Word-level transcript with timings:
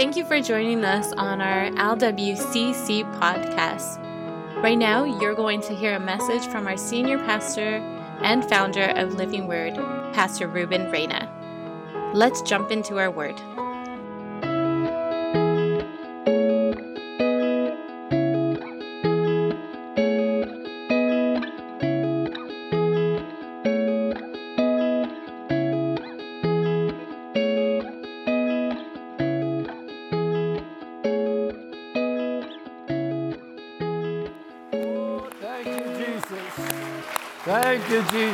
Thank 0.00 0.16
you 0.16 0.24
for 0.24 0.40
joining 0.40 0.82
us 0.82 1.12
on 1.18 1.42
our 1.42 1.70
LWCC 1.72 3.04
podcast. 3.20 4.02
Right 4.62 4.78
now, 4.78 5.04
you're 5.04 5.34
going 5.34 5.60
to 5.60 5.74
hear 5.74 5.94
a 5.94 6.00
message 6.00 6.50
from 6.50 6.66
our 6.66 6.78
senior 6.78 7.18
pastor 7.18 7.76
and 8.22 8.42
founder 8.48 8.94
of 8.96 9.16
Living 9.16 9.46
Word, 9.46 9.74
Pastor 10.14 10.48
Ruben 10.48 10.90
Reyna. 10.90 11.28
Let's 12.14 12.40
jump 12.40 12.70
into 12.70 12.98
our 12.98 13.10
word. 13.10 13.38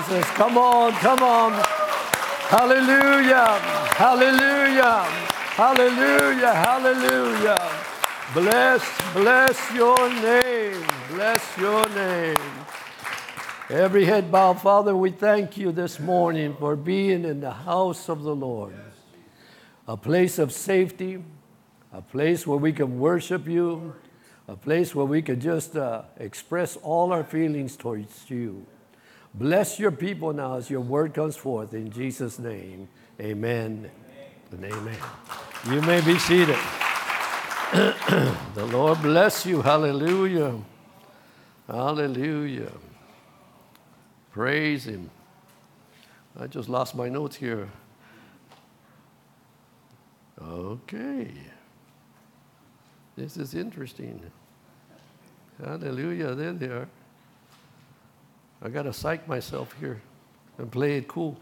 Jesus. 0.06 0.24
Come 0.30 0.56
on, 0.58 0.92
come 0.92 1.22
on. 1.22 1.52
Hallelujah. 2.48 3.58
Hallelujah. 3.96 5.02
Hallelujah. 5.56 6.54
Hallelujah. 6.54 7.72
Bless, 8.32 9.12
bless 9.12 9.72
your 9.72 10.08
name. 10.08 10.86
Bless 11.10 11.56
your 11.58 11.88
name. 11.90 12.38
Every 13.68 14.04
head 14.04 14.30
bowed, 14.30 14.60
Father, 14.60 14.96
we 14.96 15.10
thank 15.10 15.56
you 15.56 15.72
this 15.72 15.98
morning 15.98 16.54
for 16.56 16.76
being 16.76 17.24
in 17.24 17.40
the 17.40 17.50
house 17.50 18.08
of 18.08 18.22
the 18.22 18.34
Lord. 18.34 18.74
A 19.88 19.96
place 19.96 20.38
of 20.38 20.52
safety, 20.52 21.22
a 21.92 22.02
place 22.02 22.46
where 22.46 22.58
we 22.58 22.72
can 22.72 23.00
worship 23.00 23.48
you, 23.48 23.94
a 24.46 24.56
place 24.56 24.94
where 24.94 25.06
we 25.06 25.22
can 25.22 25.40
just 25.40 25.76
uh, 25.76 26.02
express 26.18 26.76
all 26.76 27.12
our 27.12 27.24
feelings 27.24 27.76
towards 27.76 28.30
you. 28.30 28.66
Bless 29.38 29.78
your 29.78 29.90
people 29.90 30.32
now 30.32 30.54
as 30.54 30.70
your 30.70 30.80
word 30.80 31.12
comes 31.12 31.36
forth 31.36 31.74
in 31.74 31.90
Jesus' 31.90 32.38
name. 32.38 32.88
Amen 33.20 33.90
and 34.50 34.64
amen. 34.64 34.96
You 35.70 35.82
may 35.82 36.00
be 36.00 36.18
seated. 36.18 36.58
the 38.54 38.66
Lord 38.72 39.02
bless 39.02 39.44
you. 39.44 39.60
Hallelujah. 39.60 40.58
Hallelujah. 41.66 42.72
Praise 44.32 44.86
Him. 44.86 45.10
I 46.38 46.46
just 46.46 46.70
lost 46.70 46.94
my 46.94 47.10
notes 47.10 47.36
here. 47.36 47.68
Okay. 50.40 51.30
This 53.16 53.36
is 53.36 53.54
interesting. 53.54 54.20
Hallelujah. 55.62 56.34
There 56.34 56.52
they 56.52 56.66
are. 56.66 56.88
I 58.66 58.68
got 58.68 58.82
to 58.82 58.92
psych 58.92 59.28
myself 59.28 59.72
here 59.78 60.02
and 60.58 60.68
play 60.68 60.96
it 60.96 61.06
cool. 61.06 61.38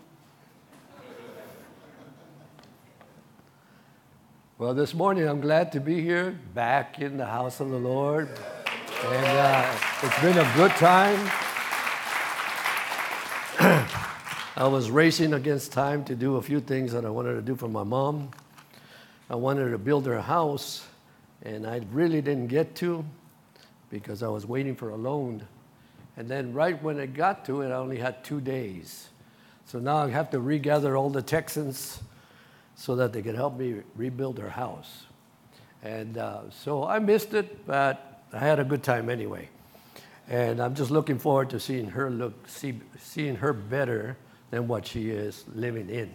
Well, 4.58 4.74
this 4.74 4.92
morning 4.92 5.26
I'm 5.26 5.40
glad 5.40 5.72
to 5.72 5.80
be 5.80 6.02
here, 6.02 6.38
back 6.52 6.98
in 6.98 7.16
the 7.16 7.24
house 7.24 7.60
of 7.60 7.70
the 7.70 7.78
Lord. 7.78 8.28
And 9.06 9.38
uh, 9.38 9.74
it's 10.02 10.20
been 10.20 10.36
a 10.36 10.52
good 10.54 10.70
time. 10.72 11.18
I 14.58 14.66
was 14.66 14.90
racing 14.90 15.32
against 15.32 15.72
time 15.72 16.04
to 16.04 16.14
do 16.14 16.36
a 16.36 16.42
few 16.42 16.60
things 16.60 16.92
that 16.92 17.06
I 17.06 17.08
wanted 17.08 17.36
to 17.36 17.42
do 17.42 17.56
for 17.56 17.68
my 17.68 17.84
mom. 17.84 18.32
I 19.30 19.36
wanted 19.36 19.70
to 19.70 19.78
build 19.78 20.04
her 20.04 20.20
house, 20.20 20.86
and 21.42 21.66
I 21.66 21.80
really 21.90 22.20
didn't 22.20 22.48
get 22.48 22.74
to 22.76 23.02
because 23.88 24.22
I 24.22 24.28
was 24.28 24.44
waiting 24.44 24.76
for 24.76 24.90
a 24.90 24.96
loan. 24.96 25.46
And 26.16 26.28
then, 26.28 26.52
right 26.52 26.80
when 26.82 27.00
I 27.00 27.06
got 27.06 27.44
to 27.46 27.62
it, 27.62 27.70
I 27.70 27.74
only 27.74 27.98
had 27.98 28.22
two 28.22 28.40
days. 28.40 29.08
So 29.66 29.78
now 29.78 29.98
I 29.98 30.10
have 30.10 30.30
to 30.30 30.40
regather 30.40 30.96
all 30.96 31.10
the 31.10 31.22
Texans 31.22 32.00
so 32.76 32.94
that 32.96 33.12
they 33.12 33.22
can 33.22 33.34
help 33.34 33.58
me 33.58 33.82
rebuild 33.96 34.36
their 34.36 34.50
house. 34.50 35.06
And 35.82 36.16
uh, 36.16 36.50
so 36.50 36.84
I 36.84 36.98
missed 36.98 37.34
it, 37.34 37.66
but 37.66 38.22
I 38.32 38.38
had 38.38 38.58
a 38.58 38.64
good 38.64 38.82
time 38.82 39.10
anyway. 39.10 39.48
And 40.28 40.60
I'm 40.60 40.74
just 40.74 40.90
looking 40.90 41.18
forward 41.18 41.50
to 41.50 41.60
seeing 41.60 41.88
her 41.90 42.10
look, 42.10 42.48
see, 42.48 42.80
seeing 42.98 43.36
her 43.36 43.52
better 43.52 44.16
than 44.50 44.66
what 44.68 44.86
she 44.86 45.10
is 45.10 45.44
living 45.54 45.90
in. 45.90 46.10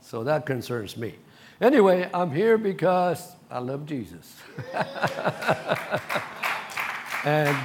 So 0.00 0.24
that 0.24 0.46
concerns 0.46 0.96
me. 0.96 1.16
Anyway, 1.60 2.08
I'm 2.14 2.30
here 2.30 2.56
because 2.58 3.32
I 3.50 3.58
love 3.58 3.86
Jesus. 3.86 4.36
and 7.24 7.56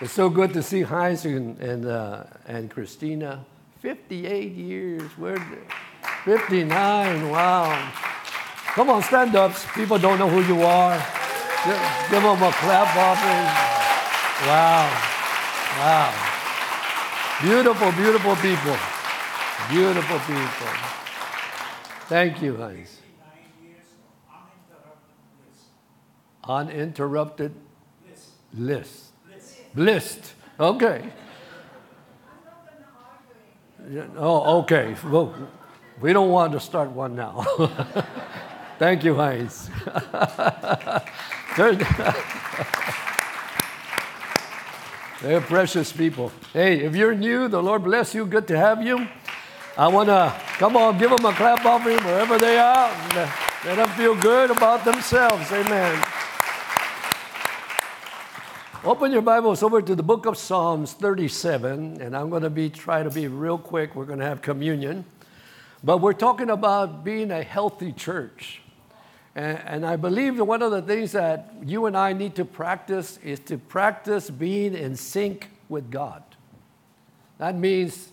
it's 0.00 0.12
so 0.12 0.28
good 0.28 0.52
to 0.54 0.62
see 0.62 0.82
Heinz 0.82 1.24
and, 1.24 1.58
and, 1.58 1.86
uh, 1.86 2.24
and 2.46 2.70
Christina. 2.70 3.44
58 3.80 4.52
years. 4.52 5.02
Where, 5.18 5.38
59. 6.24 7.30
Wow. 7.30 7.92
Come 8.74 8.90
on, 8.90 9.02
stand 9.02 9.34
ups. 9.34 9.64
People 9.74 9.98
don't 9.98 10.18
know 10.18 10.28
who 10.28 10.42
you 10.42 10.62
are. 10.62 10.96
Give, 11.64 12.10
give 12.10 12.22
them 12.22 12.42
a 12.42 12.52
clap 12.52 12.94
offering. 12.96 13.76
Wow. 14.46 15.12
Wow. 15.78 16.26
Beautiful, 17.42 17.92
beautiful 17.92 18.36
people. 18.36 18.76
Beautiful 19.70 20.18
people. 20.20 20.72
Thank 22.08 22.42
you, 22.42 22.56
Heinz. 22.56 23.00
Uninterrupted 26.44 27.54
list. 28.08 28.30
List. 28.54 29.05
Okay. 30.58 31.12
Oh, 34.16 34.60
okay. 34.60 34.96
Well, 35.04 35.34
we 36.00 36.12
don't 36.14 36.30
want 36.30 36.52
to 36.52 36.60
start 36.60 36.90
one 36.90 37.14
now. 37.14 37.44
Thank 38.78 39.04
you, 39.04 39.14
Heinz. 39.14 39.70
They're, 41.56 41.74
they're 45.22 45.40
precious 45.42 45.92
people. 45.92 46.32
Hey, 46.52 46.80
if 46.80 46.96
you're 46.96 47.14
new, 47.14 47.48
the 47.48 47.62
Lord 47.62 47.84
bless 47.84 48.14
you. 48.14 48.26
Good 48.26 48.48
to 48.48 48.56
have 48.56 48.82
you. 48.82 49.06
I 49.76 49.88
want 49.88 50.08
to, 50.08 50.34
come 50.58 50.76
on, 50.76 50.98
give 50.98 51.10
them 51.10 51.24
a 51.24 51.32
clap 51.34 51.64
offering 51.66 51.98
wherever 51.98 52.38
they 52.38 52.58
are. 52.58 52.90
Let 53.64 53.76
them 53.76 53.88
feel 53.90 54.14
good 54.16 54.50
about 54.50 54.84
themselves. 54.84 55.52
Amen. 55.52 56.02
Open 58.86 59.10
your 59.10 59.20
Bibles 59.20 59.64
over 59.64 59.82
to 59.82 59.96
the 59.96 60.02
book 60.04 60.26
of 60.26 60.38
Psalms 60.38 60.92
37, 60.92 62.00
and 62.00 62.16
I'm 62.16 62.30
going 62.30 62.44
to 62.44 62.50
be 62.50 62.70
try 62.70 63.02
to 63.02 63.10
be 63.10 63.26
real 63.26 63.58
quick. 63.58 63.96
We're 63.96 64.04
going 64.04 64.20
to 64.20 64.24
have 64.24 64.42
communion, 64.42 65.04
but 65.82 65.96
we're 65.96 66.12
talking 66.12 66.50
about 66.50 67.02
being 67.02 67.32
a 67.32 67.42
healthy 67.42 67.90
church, 67.90 68.62
and, 69.34 69.58
and 69.66 69.84
I 69.84 69.96
believe 69.96 70.36
that 70.36 70.44
one 70.44 70.62
of 70.62 70.70
the 70.70 70.82
things 70.82 71.10
that 71.12 71.52
you 71.64 71.86
and 71.86 71.96
I 71.96 72.12
need 72.12 72.36
to 72.36 72.44
practice 72.44 73.18
is 73.24 73.40
to 73.40 73.58
practice 73.58 74.30
being 74.30 74.72
in 74.72 74.94
sync 74.94 75.50
with 75.68 75.90
God. 75.90 76.22
That 77.38 77.56
means 77.56 78.12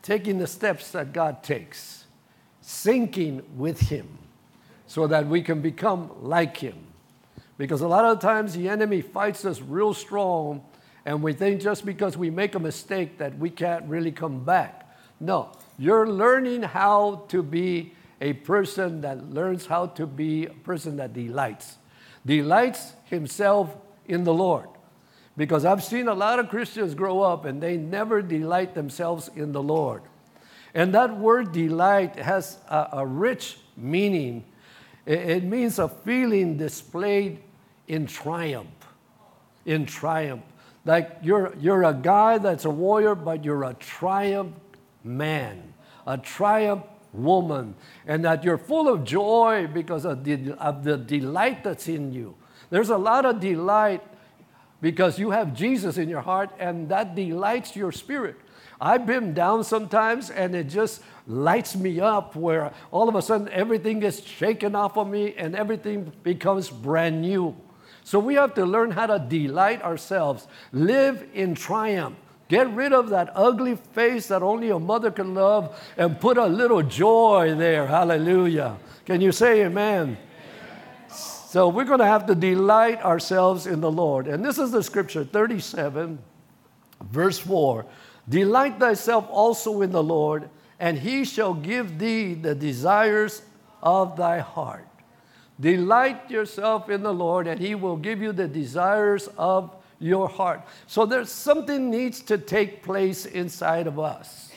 taking 0.00 0.38
the 0.38 0.46
steps 0.46 0.92
that 0.92 1.12
God 1.12 1.42
takes, 1.42 2.04
syncing 2.62 3.42
with 3.56 3.80
Him, 3.80 4.06
so 4.86 5.08
that 5.08 5.26
we 5.26 5.42
can 5.42 5.60
become 5.60 6.12
like 6.22 6.58
Him. 6.58 6.93
Because 7.56 7.80
a 7.82 7.88
lot 7.88 8.04
of 8.04 8.20
times 8.20 8.54
the 8.54 8.68
enemy 8.68 9.00
fights 9.00 9.44
us 9.44 9.60
real 9.60 9.94
strong, 9.94 10.64
and 11.06 11.22
we 11.22 11.32
think 11.32 11.60
just 11.60 11.84
because 11.84 12.16
we 12.16 12.30
make 12.30 12.54
a 12.54 12.58
mistake 12.58 13.18
that 13.18 13.38
we 13.38 13.50
can't 13.50 13.84
really 13.86 14.12
come 14.12 14.44
back. 14.44 14.84
No, 15.20 15.52
you're 15.78 16.08
learning 16.08 16.62
how 16.62 17.24
to 17.28 17.42
be 17.42 17.92
a 18.20 18.32
person 18.32 19.02
that 19.02 19.30
learns 19.30 19.66
how 19.66 19.86
to 19.86 20.06
be 20.06 20.46
a 20.46 20.50
person 20.50 20.96
that 20.96 21.12
delights, 21.12 21.76
delights 22.24 22.94
himself 23.04 23.76
in 24.06 24.24
the 24.24 24.34
Lord. 24.34 24.68
Because 25.36 25.64
I've 25.64 25.82
seen 25.82 26.08
a 26.08 26.14
lot 26.14 26.38
of 26.38 26.48
Christians 26.48 26.94
grow 26.94 27.20
up 27.20 27.44
and 27.44 27.60
they 27.60 27.76
never 27.76 28.22
delight 28.22 28.74
themselves 28.74 29.28
in 29.34 29.52
the 29.52 29.62
Lord. 29.62 30.02
And 30.74 30.94
that 30.94 31.18
word 31.18 31.52
delight 31.52 32.16
has 32.16 32.58
a, 32.68 32.88
a 32.92 33.06
rich 33.06 33.58
meaning. 33.76 34.44
It, 35.06 35.18
it 35.18 35.44
means 35.44 35.78
a 35.78 35.88
feeling 35.88 36.56
displayed 36.56 37.40
in 37.88 38.06
triumph. 38.06 38.68
In 39.64 39.86
triumph. 39.86 40.42
Like 40.84 41.18
you're, 41.22 41.54
you're 41.60 41.84
a 41.84 41.94
guy 41.94 42.38
that's 42.38 42.64
a 42.64 42.70
warrior, 42.70 43.14
but 43.14 43.44
you're 43.44 43.64
a 43.64 43.74
triumph 43.74 44.54
man, 45.02 45.74
a 46.06 46.18
triumph 46.18 46.84
woman, 47.12 47.74
and 48.06 48.24
that 48.24 48.44
you're 48.44 48.58
full 48.58 48.88
of 48.88 49.04
joy 49.04 49.68
because 49.72 50.04
of 50.04 50.24
the, 50.24 50.52
of 50.58 50.84
the 50.84 50.96
delight 50.96 51.64
that's 51.64 51.88
in 51.88 52.12
you. 52.12 52.34
There's 52.70 52.90
a 52.90 52.98
lot 52.98 53.24
of 53.24 53.40
delight 53.40 54.02
because 54.80 55.18
you 55.18 55.30
have 55.30 55.54
Jesus 55.54 55.96
in 55.96 56.08
your 56.08 56.20
heart, 56.20 56.50
and 56.58 56.88
that 56.90 57.14
delights 57.14 57.74
your 57.74 57.92
spirit. 57.92 58.36
I've 58.80 59.06
been 59.06 59.32
down 59.34 59.64
sometimes 59.64 60.30
and 60.30 60.54
it 60.54 60.64
just 60.64 61.02
lights 61.26 61.74
me 61.76 62.00
up 62.00 62.36
where 62.36 62.72
all 62.90 63.08
of 63.08 63.14
a 63.14 63.22
sudden 63.22 63.48
everything 63.48 64.00
gets 64.00 64.22
shaken 64.22 64.74
off 64.74 64.98
of 64.98 65.08
me 65.08 65.34
and 65.36 65.54
everything 65.54 66.12
becomes 66.22 66.68
brand 66.68 67.22
new. 67.22 67.56
So 68.04 68.18
we 68.18 68.34
have 68.34 68.54
to 68.54 68.66
learn 68.66 68.90
how 68.90 69.06
to 69.06 69.18
delight 69.18 69.82
ourselves, 69.82 70.46
live 70.72 71.26
in 71.32 71.54
triumph. 71.54 72.16
Get 72.48 72.70
rid 72.74 72.92
of 72.92 73.08
that 73.08 73.32
ugly 73.34 73.76
face 73.76 74.28
that 74.28 74.42
only 74.42 74.68
a 74.68 74.78
mother 74.78 75.10
can 75.10 75.34
love 75.34 75.82
and 75.96 76.20
put 76.20 76.36
a 76.36 76.44
little 76.44 76.82
joy 76.82 77.54
there. 77.56 77.86
Hallelujah. 77.86 78.76
Can 79.06 79.22
you 79.22 79.32
say 79.32 79.64
amen? 79.64 80.18
So 81.08 81.68
we're 81.68 81.84
going 81.84 82.00
to 82.00 82.06
have 82.06 82.26
to 82.26 82.34
delight 82.34 83.02
ourselves 83.02 83.66
in 83.66 83.80
the 83.80 83.90
Lord. 83.90 84.28
And 84.28 84.44
this 84.44 84.58
is 84.58 84.70
the 84.70 84.82
scripture 84.82 85.24
37, 85.24 86.18
verse 87.10 87.38
4. 87.38 87.86
Delight 88.28 88.78
thyself 88.78 89.26
also 89.30 89.80
in 89.80 89.92
the 89.92 90.02
Lord, 90.02 90.50
and 90.78 90.98
he 90.98 91.24
shall 91.24 91.54
give 91.54 91.98
thee 91.98 92.34
the 92.34 92.54
desires 92.54 93.42
of 93.82 94.16
thy 94.16 94.40
heart. 94.40 94.86
Delight 95.60 96.30
yourself 96.30 96.90
in 96.90 97.02
the 97.02 97.14
Lord, 97.14 97.46
and 97.46 97.60
he 97.60 97.74
will 97.74 97.96
give 97.96 98.20
you 98.20 98.32
the 98.32 98.48
desires 98.48 99.28
of 99.38 99.74
your 100.00 100.28
heart. 100.28 100.62
So 100.86 101.06
there's 101.06 101.30
something 101.30 101.90
needs 101.90 102.20
to 102.22 102.38
take 102.38 102.82
place 102.82 103.24
inside 103.24 103.86
of 103.86 103.98
us. 103.98 104.50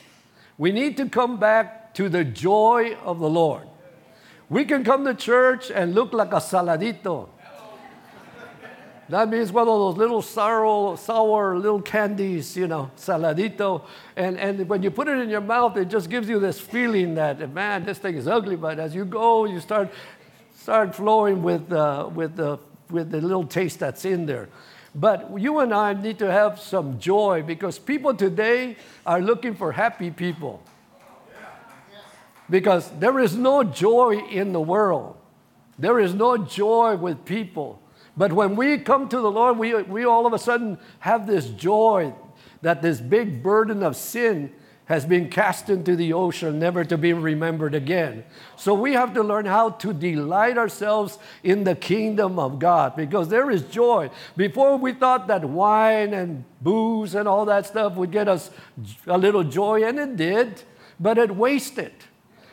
We 0.58 0.72
need 0.72 0.98
to 0.98 1.08
come 1.08 1.38
back 1.40 1.94
to 1.96 2.10
the 2.10 2.24
joy 2.24 2.98
of 3.04 3.20
the 3.20 3.30
Lord. 3.30 3.68
We 4.50 4.66
can 4.66 4.84
come 4.84 5.06
to 5.06 5.14
church 5.14 5.70
and 5.70 5.94
look 5.94 6.14
like 6.14 6.32
a 6.32 6.38
saladito. 6.38 7.30
That 9.10 9.30
means 9.30 9.54
one 9.54 9.70
of 9.70 9.74
those 9.74 9.96
little 9.96 10.22
sour, 10.22 10.98
sour 10.98 11.58
little 11.58 11.82
candies, 11.82 12.58
you 12.58 12.68
know, 12.68 12.92
saladito. 12.98 13.84
And, 14.18 14.38
and 14.38 14.68
when 14.68 14.84
you 14.84 14.92
put 14.92 15.08
it 15.08 15.18
in 15.18 15.30
your 15.30 15.42
mouth, 15.42 15.78
it 15.78 15.86
just 15.86 16.10
gives 16.10 16.28
you 16.28 16.40
this 16.40 16.60
feeling 16.60 17.16
that, 17.16 17.54
man, 17.54 17.86
this 17.86 18.00
thing 18.00 18.16
is 18.16 18.28
ugly. 18.28 18.58
But 18.58 18.80
as 18.80 18.94
you 18.94 19.06
go, 19.06 19.46
you 19.46 19.62
start, 19.62 19.90
start 20.68 20.94
flowing 20.94 21.42
with, 21.42 21.72
uh, 21.72 22.10
with, 22.14 22.36
the, 22.36 22.60
with 22.90 23.10
the 23.10 23.22
little 23.22 23.46
taste 23.46 23.80
that's 23.80 24.04
in 24.04 24.26
there. 24.26 24.50
But 24.94 25.40
you 25.40 25.60
and 25.60 25.74
I 25.74 25.94
need 25.94 26.20
to 26.20 26.30
have 26.30 26.60
some 26.60 27.00
joy 27.00 27.42
because 27.42 27.80
people 27.80 28.14
today 28.14 28.76
are 29.06 29.22
looking 29.22 29.56
for 29.56 29.72
happy 29.72 30.12
people. 30.12 30.62
Because 32.50 32.92
there 33.00 33.18
is 33.18 33.34
no 33.34 33.64
joy 33.64 34.18
in 34.30 34.52
the 34.52 34.60
world, 34.60 35.16
there 35.80 36.02
is 36.02 36.14
no 36.14 36.38
joy 36.38 36.98
with 36.98 37.24
people. 37.24 37.82
But 38.18 38.34
when 38.34 38.58
we 38.58 38.78
come 38.78 39.08
to 39.08 39.22
the 39.22 39.32
Lord, 39.32 39.58
we, 39.58 39.74
we 39.84 40.04
all 40.04 40.26
of 40.26 40.34
a 40.34 40.40
sudden 40.40 40.78
have 41.00 41.28
this 41.28 41.48
joy 41.48 42.14
that 42.62 42.82
this 42.82 43.00
big 43.00 43.42
burden 43.42 43.84
of 43.84 43.96
sin 43.96 44.52
has 44.88 45.06
been 45.06 45.30
cast 45.30 45.70
into 45.70 45.96
the 45.96 46.14
ocean, 46.14 46.60
never 46.60 46.84
to 46.86 46.98
be 46.98 47.12
remembered 47.12 47.76
again. 47.76 48.24
So 48.56 48.74
we 48.74 48.94
have 48.94 49.14
to 49.16 49.22
learn 49.22 49.46
how 49.46 49.72
to 49.72 49.94
delight 49.94 50.58
ourselves 50.58 51.20
in 51.44 51.66
the 51.66 51.76
kingdom 51.76 52.40
of 52.40 52.58
God 52.58 52.96
because 52.96 53.28
there 53.28 53.52
is 53.52 53.64
joy. 53.64 54.10
Before 54.38 54.78
we 54.78 54.94
thought 54.94 55.28
that 55.28 55.44
wine 55.44 56.14
and 56.14 56.46
booze 56.62 57.16
and 57.16 57.28
all 57.28 57.44
that 57.46 57.66
stuff 57.66 57.96
would 57.96 58.12
get 58.12 58.30
us 58.30 58.50
a 59.06 59.18
little 59.18 59.44
joy, 59.44 59.84
and 59.84 60.00
it 60.00 60.16
did, 60.16 60.64
but 61.00 61.18
it 61.18 61.36
wasted. 61.36 61.92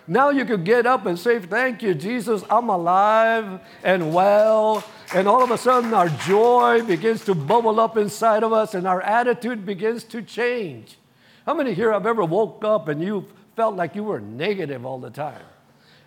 Now 0.07 0.31
you 0.31 0.45
could 0.45 0.65
get 0.65 0.87
up 0.87 1.07
and 1.07 1.19
say, 1.19 1.39
Thank 1.39 1.83
you, 1.83 1.95
Jesus, 1.95 2.43
I'm 2.51 2.69
alive 2.69 3.61
and 3.85 4.13
well. 4.13 4.85
And 5.15 5.29
all 5.29 5.43
of 5.43 5.53
a 5.53 5.57
sudden, 5.57 5.95
our 5.95 6.09
joy 6.09 6.83
begins 6.83 7.25
to 7.27 7.35
bubble 7.35 7.79
up 7.79 7.97
inside 7.97 8.43
of 8.43 8.53
us 8.53 8.75
and 8.75 8.89
our 8.89 9.01
attitude 9.03 9.65
begins 9.65 10.03
to 10.05 10.21
change. 10.21 10.99
How 11.46 11.55
many 11.55 11.75
here 11.75 11.93
have 11.93 12.06
ever 12.06 12.25
woke 12.25 12.64
up 12.64 12.88
and 12.88 13.02
you 13.02 13.26
felt 13.55 13.76
like 13.76 13.94
you 13.94 14.05
were 14.05 14.20
negative 14.20 14.87
all 14.87 14.99
the 14.99 15.11
time? 15.11 15.43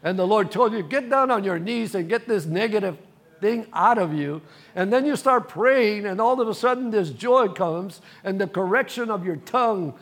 And 0.04 0.18
the 0.18 0.28
Lord 0.28 0.52
told 0.52 0.74
you, 0.74 0.84
Get 0.84 1.10
down 1.10 1.32
on 1.32 1.44
your 1.44 1.60
knees 1.60 1.96
and 1.96 2.10
get 2.10 2.28
this 2.28 2.46
negative 2.46 2.98
thing 3.40 3.68
out 3.74 3.98
of 3.98 4.14
you. 4.14 4.42
And 4.76 4.92
then 4.92 5.06
you 5.06 5.16
start 5.16 5.48
praying, 5.48 6.06
and 6.06 6.20
all 6.20 6.42
of 6.42 6.48
a 6.48 6.56
sudden, 6.56 6.92
this 6.92 7.12
joy 7.12 7.50
comes, 7.50 8.02
and 8.24 8.40
the 8.40 8.48
correction 8.48 9.12
of 9.12 9.26
your 9.26 9.36
tongue 9.38 9.94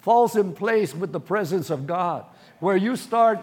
falls 0.00 0.36
in 0.36 0.54
place 0.54 0.94
with 0.94 1.12
the 1.12 1.20
presence 1.20 1.70
of 1.70 1.86
God 1.86 2.24
where 2.60 2.76
you 2.76 2.96
start 2.96 3.38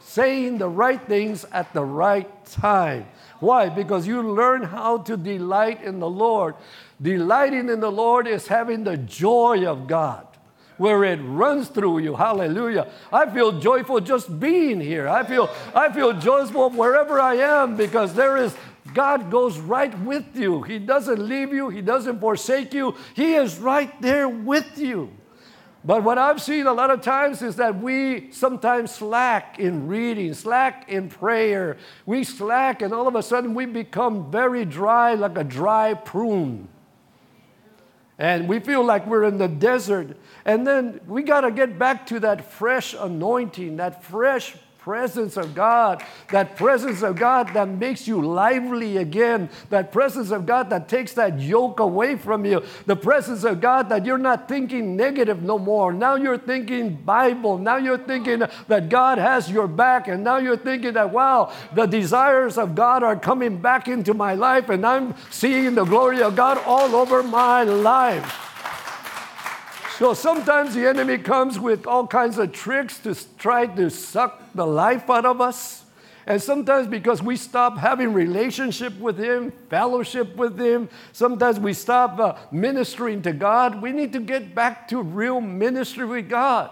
saying 0.00 0.58
the 0.58 0.68
right 0.68 1.00
things 1.06 1.44
at 1.52 1.72
the 1.72 1.84
right 1.84 2.44
time. 2.46 3.06
Why? 3.40 3.68
Because 3.68 4.06
you 4.06 4.22
learn 4.22 4.62
how 4.62 4.98
to 4.98 5.16
delight 5.16 5.82
in 5.82 6.00
the 6.00 6.08
Lord. 6.08 6.56
Delighting 7.00 7.68
in 7.68 7.80
the 7.80 7.92
Lord 7.92 8.26
is 8.26 8.48
having 8.48 8.84
the 8.84 8.96
joy 8.96 9.64
of 9.66 9.86
God 9.86 10.26
where 10.76 11.04
it 11.04 11.16
runs 11.16 11.68
through 11.68 11.98
you. 11.98 12.16
Hallelujah. 12.16 12.88
I 13.12 13.30
feel 13.30 13.58
joyful 13.60 14.00
just 14.00 14.40
being 14.40 14.80
here. 14.80 15.08
I 15.08 15.24
feel 15.24 15.50
I 15.74 15.92
feel 15.92 16.12
joyful 16.12 16.70
wherever 16.70 17.20
I 17.20 17.34
am 17.36 17.76
because 17.76 18.14
there 18.14 18.36
is 18.36 18.56
God 18.92 19.30
goes 19.30 19.58
right 19.58 19.98
with 20.00 20.36
you. 20.36 20.62
He 20.62 20.78
doesn't 20.78 21.18
leave 21.18 21.52
you, 21.52 21.68
he 21.68 21.80
doesn't 21.80 22.20
forsake 22.20 22.74
you. 22.74 22.94
He 23.14 23.34
is 23.34 23.58
right 23.58 24.00
there 24.00 24.28
with 24.28 24.78
you. 24.78 25.10
But 25.86 26.02
what 26.02 26.16
I've 26.16 26.40
seen 26.40 26.66
a 26.66 26.72
lot 26.72 26.90
of 26.90 27.02
times 27.02 27.42
is 27.42 27.56
that 27.56 27.78
we 27.78 28.30
sometimes 28.32 28.90
slack 28.90 29.58
in 29.58 29.86
reading, 29.86 30.32
slack 30.32 30.88
in 30.88 31.10
prayer. 31.10 31.76
We 32.06 32.24
slack, 32.24 32.80
and 32.80 32.94
all 32.94 33.06
of 33.06 33.14
a 33.16 33.22
sudden 33.22 33.54
we 33.54 33.66
become 33.66 34.30
very 34.30 34.64
dry, 34.64 35.12
like 35.12 35.36
a 35.36 35.44
dry 35.44 35.92
prune. 35.92 36.68
And 38.18 38.48
we 38.48 38.60
feel 38.60 38.84
like 38.84 39.06
we're 39.06 39.24
in 39.24 39.38
the 39.38 39.48
desert. 39.48 40.16
And 40.44 40.66
then 40.66 41.00
we 41.06 41.22
got 41.22 41.40
to 41.42 41.50
get 41.50 41.78
back 41.78 42.06
to 42.06 42.20
that 42.20 42.52
fresh 42.52 42.94
anointing, 42.94 43.76
that 43.76 44.04
fresh 44.04 44.54
presence 44.84 45.38
of 45.38 45.54
God, 45.54 46.04
that 46.28 46.56
presence 46.56 47.02
of 47.02 47.16
God 47.16 47.54
that 47.54 47.66
makes 47.70 48.06
you 48.06 48.20
lively 48.20 48.98
again, 48.98 49.48
that 49.70 49.90
presence 49.90 50.30
of 50.30 50.44
God 50.44 50.68
that 50.68 50.90
takes 50.90 51.14
that 51.14 51.40
yoke 51.40 51.80
away 51.80 52.16
from 52.16 52.44
you, 52.44 52.62
the 52.84 52.94
presence 52.94 53.44
of 53.44 53.62
God 53.62 53.88
that 53.88 54.04
you're 54.04 54.18
not 54.18 54.46
thinking 54.46 54.94
negative 54.94 55.42
no 55.42 55.58
more. 55.58 55.90
Now 55.90 56.16
you're 56.16 56.36
thinking 56.36 56.96
Bible. 56.96 57.56
Now 57.56 57.78
you're 57.78 57.96
thinking 57.96 58.42
that 58.68 58.90
God 58.90 59.16
has 59.16 59.50
your 59.50 59.68
back. 59.68 60.06
And 60.06 60.22
now 60.22 60.36
you're 60.36 60.58
thinking 60.58 60.92
that, 60.92 61.10
wow, 61.10 61.50
the 61.74 61.86
desires 61.86 62.58
of 62.58 62.74
God 62.74 63.02
are 63.02 63.16
coming 63.16 63.62
back 63.62 63.88
into 63.88 64.12
my 64.12 64.34
life 64.34 64.68
and 64.68 64.84
I'm 64.84 65.14
seeing 65.30 65.76
the 65.76 65.84
glory 65.86 66.20
of 66.20 66.36
God 66.36 66.58
all 66.66 66.94
over 66.94 67.22
my 67.22 67.62
life. 67.62 68.53
So 69.98 70.12
sometimes 70.12 70.74
the 70.74 70.88
enemy 70.88 71.18
comes 71.18 71.58
with 71.58 71.86
all 71.86 72.06
kinds 72.06 72.38
of 72.38 72.50
tricks 72.52 72.98
to 73.00 73.14
try 73.38 73.66
to 73.66 73.90
suck 73.90 74.42
the 74.52 74.66
life 74.66 75.08
out 75.08 75.24
of 75.24 75.40
us. 75.40 75.84
And 76.26 76.42
sometimes 76.42 76.88
because 76.88 77.22
we 77.22 77.36
stop 77.36 77.78
having 77.78 78.12
relationship 78.12 78.98
with 78.98 79.18
him, 79.18 79.52
fellowship 79.70 80.34
with 80.36 80.58
him, 80.58 80.88
sometimes 81.12 81.60
we 81.60 81.74
stop 81.74 82.18
uh, 82.18 82.34
ministering 82.50 83.22
to 83.22 83.32
God. 83.32 83.80
We 83.80 83.92
need 83.92 84.12
to 84.14 84.20
get 84.20 84.54
back 84.54 84.88
to 84.88 85.00
real 85.00 85.40
ministry 85.40 86.06
with 86.06 86.28
God 86.28 86.70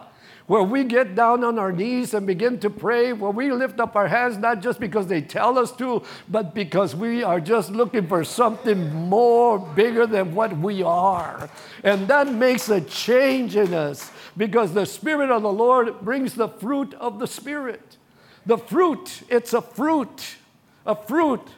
where 0.52 0.62
we 0.62 0.84
get 0.84 1.14
down 1.14 1.42
on 1.44 1.58
our 1.58 1.72
knees 1.72 2.12
and 2.12 2.26
begin 2.26 2.58
to 2.58 2.68
pray, 2.68 3.14
where 3.14 3.30
we 3.30 3.50
lift 3.50 3.80
up 3.80 3.96
our 3.96 4.06
hands 4.06 4.36
not 4.36 4.60
just 4.60 4.78
because 4.78 5.06
they 5.06 5.22
tell 5.22 5.58
us 5.58 5.74
to, 5.74 6.02
but 6.28 6.54
because 6.54 6.94
we 6.94 7.22
are 7.22 7.40
just 7.40 7.70
looking 7.70 8.06
for 8.06 8.22
something 8.22 8.94
more 8.94 9.58
bigger 9.58 10.06
than 10.06 10.34
what 10.34 10.54
we 10.58 10.82
are. 10.82 11.48
And 11.82 12.06
that 12.08 12.30
makes 12.30 12.68
a 12.68 12.82
change 12.82 13.56
in 13.56 13.72
us 13.72 14.10
because 14.36 14.74
the 14.74 14.84
Spirit 14.84 15.30
of 15.30 15.40
the 15.40 15.50
Lord 15.50 16.02
brings 16.02 16.34
the 16.34 16.48
fruit 16.48 16.92
of 17.00 17.18
the 17.18 17.26
Spirit. 17.26 17.96
The 18.44 18.58
fruit, 18.58 19.22
it's 19.30 19.54
a 19.54 19.62
fruit, 19.62 20.36
a 20.84 20.94
fruit 20.94 21.48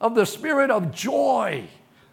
of 0.00 0.16
the 0.16 0.26
Spirit 0.26 0.72
of 0.72 0.92
joy 0.92 1.68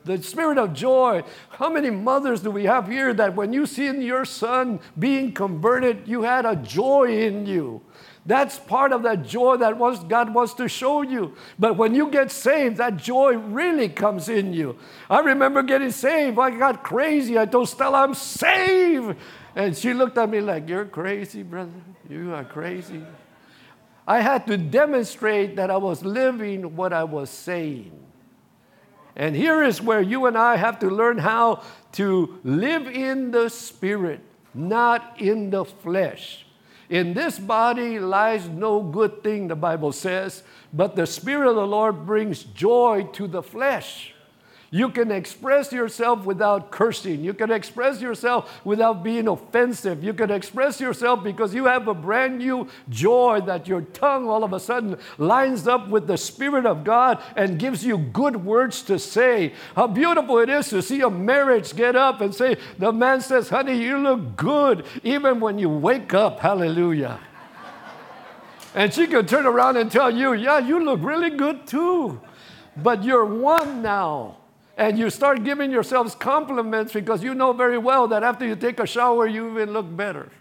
the 0.06 0.22
spirit 0.22 0.58
of 0.58 0.74
joy. 0.74 1.24
How 1.50 1.70
many 1.70 1.90
mothers 1.90 2.42
do 2.42 2.52
we 2.52 2.66
have 2.66 2.88
here 2.88 3.14
that 3.14 3.36
when 3.36 3.54
you 3.54 3.66
see 3.66 3.86
your 3.86 4.26
son 4.26 4.80
being 4.98 5.34
converted, 5.34 6.08
you 6.08 6.24
had 6.24 6.46
a 6.46 6.56
joy 6.56 7.20
in 7.20 7.46
you? 7.46 7.82
That's 8.26 8.60
part 8.60 8.92
of 8.92 9.04
that 9.04 9.26
joy 9.26 9.58
that 9.58 9.78
was, 9.78 10.04
God 10.04 10.34
wants 10.34 10.54
to 10.56 10.68
show 10.68 11.02
you. 11.02 11.34
But 11.58 11.78
when 11.78 11.96
you 11.96 12.12
get 12.12 12.32
saved, 12.32 12.78
that 12.78 12.98
joy 12.98 13.36
really 13.38 13.90
comes 13.90 14.30
in 14.30 14.54
you. 14.54 14.78
I 15.10 15.20
remember 15.22 15.64
getting 15.64 15.92
saved. 15.92 16.38
I 16.38 16.52
got 16.52 16.84
crazy. 16.84 17.40
I 17.40 17.46
told 17.46 17.70
Stella, 17.70 18.04
I'm 18.04 18.14
saved. 18.14 19.16
And 19.56 19.76
she 19.76 19.94
looked 19.94 20.18
at 20.18 20.30
me 20.30 20.42
like, 20.42 20.70
You're 20.70 20.86
crazy, 20.86 21.44
brother. 21.44 21.72
You 22.08 22.34
are 22.34 22.44
crazy. 22.44 23.02
I 24.08 24.22
had 24.22 24.48
to 24.48 24.58
demonstrate 24.58 25.56
that 25.56 25.72
I 25.72 25.78
was 25.78 26.04
living 26.04 26.76
what 26.76 26.94
I 26.94 27.04
was 27.04 27.30
saying. 27.30 27.92
And 29.20 29.36
here 29.36 29.62
is 29.62 29.82
where 29.82 30.02
you 30.02 30.28
and 30.28 30.38
I 30.38 30.56
have 30.56 30.80
to 30.80 30.90
learn 30.90 31.18
how 31.18 31.62
to 31.92 32.40
live 32.46 32.88
in 32.88 33.32
the 33.32 33.50
Spirit, 33.50 34.22
not 34.54 35.20
in 35.20 35.50
the 35.50 35.66
flesh. 35.66 36.46
In 36.90 37.14
this 37.14 37.38
body 37.38 38.00
lies 38.00 38.48
no 38.48 38.82
good 38.82 39.22
thing, 39.22 39.50
the 39.50 39.58
Bible 39.58 39.92
says, 39.92 40.44
but 40.72 40.96
the 40.96 41.06
Spirit 41.06 41.50
of 41.50 41.58
the 41.58 41.68
Lord 41.68 42.06
brings 42.06 42.44
joy 42.44 43.10
to 43.12 43.28
the 43.28 43.44
flesh. 43.44 44.14
You 44.72 44.90
can 44.90 45.12
express 45.12 45.72
yourself 45.72 46.26
without 46.26 46.70
cursing. 46.70 47.24
You 47.24 47.34
can 47.34 47.52
express 47.52 48.02
yourself 48.02 48.64
without 48.64 49.04
being 49.04 49.28
offensive. 49.28 50.04
You 50.04 50.14
can 50.14 50.30
express 50.30 50.80
yourself 50.80 51.24
because 51.24 51.56
you 51.56 51.66
have 51.66 51.88
a 51.88 51.96
brand 51.96 52.38
new 52.38 52.68
joy 52.88 53.42
that 53.48 53.68
your 53.68 53.82
tongue 53.82 54.30
all 54.30 54.44
of 54.44 54.54
a 54.54 54.60
sudden 54.60 54.98
lines 55.18 55.68
up 55.68 55.88
with 55.90 56.06
the 56.06 56.18
Spirit 56.18 56.68
of 56.68 56.84
God 56.84 57.20
and 57.36 57.58
gives 57.58 57.84
you 57.84 57.98
good 57.98 58.46
words 58.46 58.84
to 58.84 59.00
say. 59.00 59.54
How 59.76 59.88
beautiful 59.88 60.38
it 60.38 60.50
is 60.50 60.70
to 60.70 60.84
see 60.84 61.02
a 61.02 61.10
marriage 61.10 61.76
get 61.76 61.96
up 61.96 62.22
and 62.22 62.34
say, 62.34 62.58
The 62.78 62.94
man 62.94 63.22
says, 63.22 63.50
Honey, 63.50 63.82
you 63.82 63.98
look 63.98 64.36
good 64.36 64.86
even 65.04 65.40
when 65.40 65.58
you 65.58 65.70
wake 65.70 66.14
up. 66.14 66.42
Hallelujah. 66.42 67.20
and 68.76 68.94
she 68.94 69.08
can 69.08 69.26
turn 69.26 69.48
around 69.48 69.78
and 69.78 69.92
tell 69.92 70.16
you, 70.16 70.34
Yeah, 70.34 70.60
you 70.60 70.84
look 70.84 71.00
really 71.02 71.32
good 71.32 71.66
too. 71.66 72.22
But 72.78 73.04
you're 73.04 73.26
one 73.26 73.82
now 73.82 74.39
and 74.80 74.98
you 74.98 75.10
start 75.10 75.44
giving 75.44 75.72
yourselves 75.72 76.16
compliments 76.16 76.94
because 76.94 77.22
you 77.22 77.36
know 77.36 77.52
very 77.52 77.78
well 77.78 78.08
that 78.08 78.24
after 78.24 78.48
you 78.48 78.56
take 78.56 78.80
a 78.80 78.88
shower, 78.88 79.28
you 79.28 79.52
even 79.52 79.74
look 79.74 79.94
better. 79.96 80.32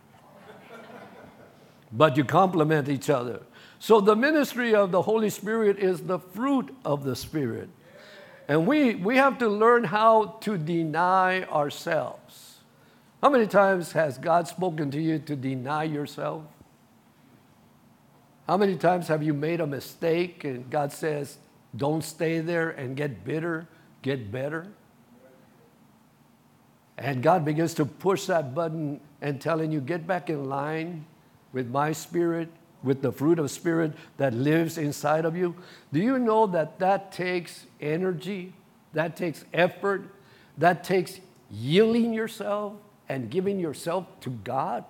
but 1.92 2.16
you 2.16 2.25
compliment 2.25 2.88
each 2.88 3.11
other. 3.11 3.42
So 3.80 4.00
the 4.00 4.14
ministry 4.14 4.76
of 4.76 4.92
the 4.92 5.02
Holy 5.02 5.28
Spirit 5.28 5.80
is 5.80 6.02
the 6.02 6.21
fruit 6.21 6.73
of 6.85 7.02
the 7.02 7.16
Spirit. 7.16 7.68
And 8.47 8.64
we, 8.64 8.95
we 8.95 9.16
have 9.16 9.38
to 9.38 9.49
learn 9.49 9.83
how 9.83 10.38
to 10.42 10.57
deny 10.57 11.42
ourselves. 11.42 12.59
How 13.21 13.30
many 13.30 13.49
times 13.49 13.90
has 13.92 14.18
God 14.18 14.47
spoken 14.47 14.92
to 14.92 15.00
you 15.00 15.18
to 15.18 15.35
deny 15.35 15.83
yourself? 15.83 16.45
How 18.47 18.57
many 18.57 18.76
times 18.76 19.09
have 19.09 19.25
you 19.25 19.35
made 19.35 19.61
a 19.61 19.66
mistake 19.66 20.45
and 20.45 20.71
God 20.71 20.92
says, 20.92 21.38
don't 21.76 22.04
stay 22.04 22.38
there 22.38 22.71
and 22.71 22.97
get 22.97 23.25
bitter? 23.25 23.66
Get 24.08 24.32
better. 24.32 24.66
And 26.96 27.22
God 27.22 27.44
begins 27.44 27.74
to 27.74 27.84
push 27.84 28.24
that 28.24 28.54
button 28.54 29.00
and 29.20 29.38
telling 29.38 29.70
you, 29.70 29.82
get 29.82 30.06
back 30.06 30.30
in 30.30 30.48
line 30.48 31.04
with 31.52 31.68
my 31.68 31.92
spirit, 31.92 32.48
with 32.82 33.02
the 33.02 33.12
fruit 33.12 33.38
of 33.38 33.50
spirit 33.50 33.92
that 34.16 34.32
lives 34.32 34.78
inside 34.78 35.26
of 35.26 35.36
you. 35.36 35.54
Do 35.92 36.00
you 36.00 36.18
know 36.18 36.46
that 36.46 36.78
that 36.78 37.12
takes 37.12 37.66
energy, 37.82 38.54
that 38.94 39.14
takes 39.14 39.44
effort, 39.52 40.14
that 40.56 40.84
takes 40.84 41.20
yielding 41.50 42.14
yourself 42.14 42.72
and 43.10 43.30
giving 43.30 43.60
yourself 43.60 44.06
to 44.20 44.30
God? 44.30 44.84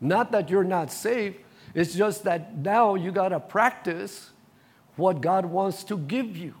Not 0.00 0.32
that 0.32 0.50
you're 0.50 0.64
not 0.64 0.90
safe, 0.90 1.36
it's 1.72 1.94
just 1.94 2.24
that 2.24 2.56
now 2.56 2.96
you 2.96 3.12
got 3.12 3.28
to 3.28 3.38
practice 3.38 4.30
what 4.96 5.20
God 5.20 5.46
wants 5.46 5.84
to 5.84 5.96
give 5.96 6.36
you. 6.36 6.54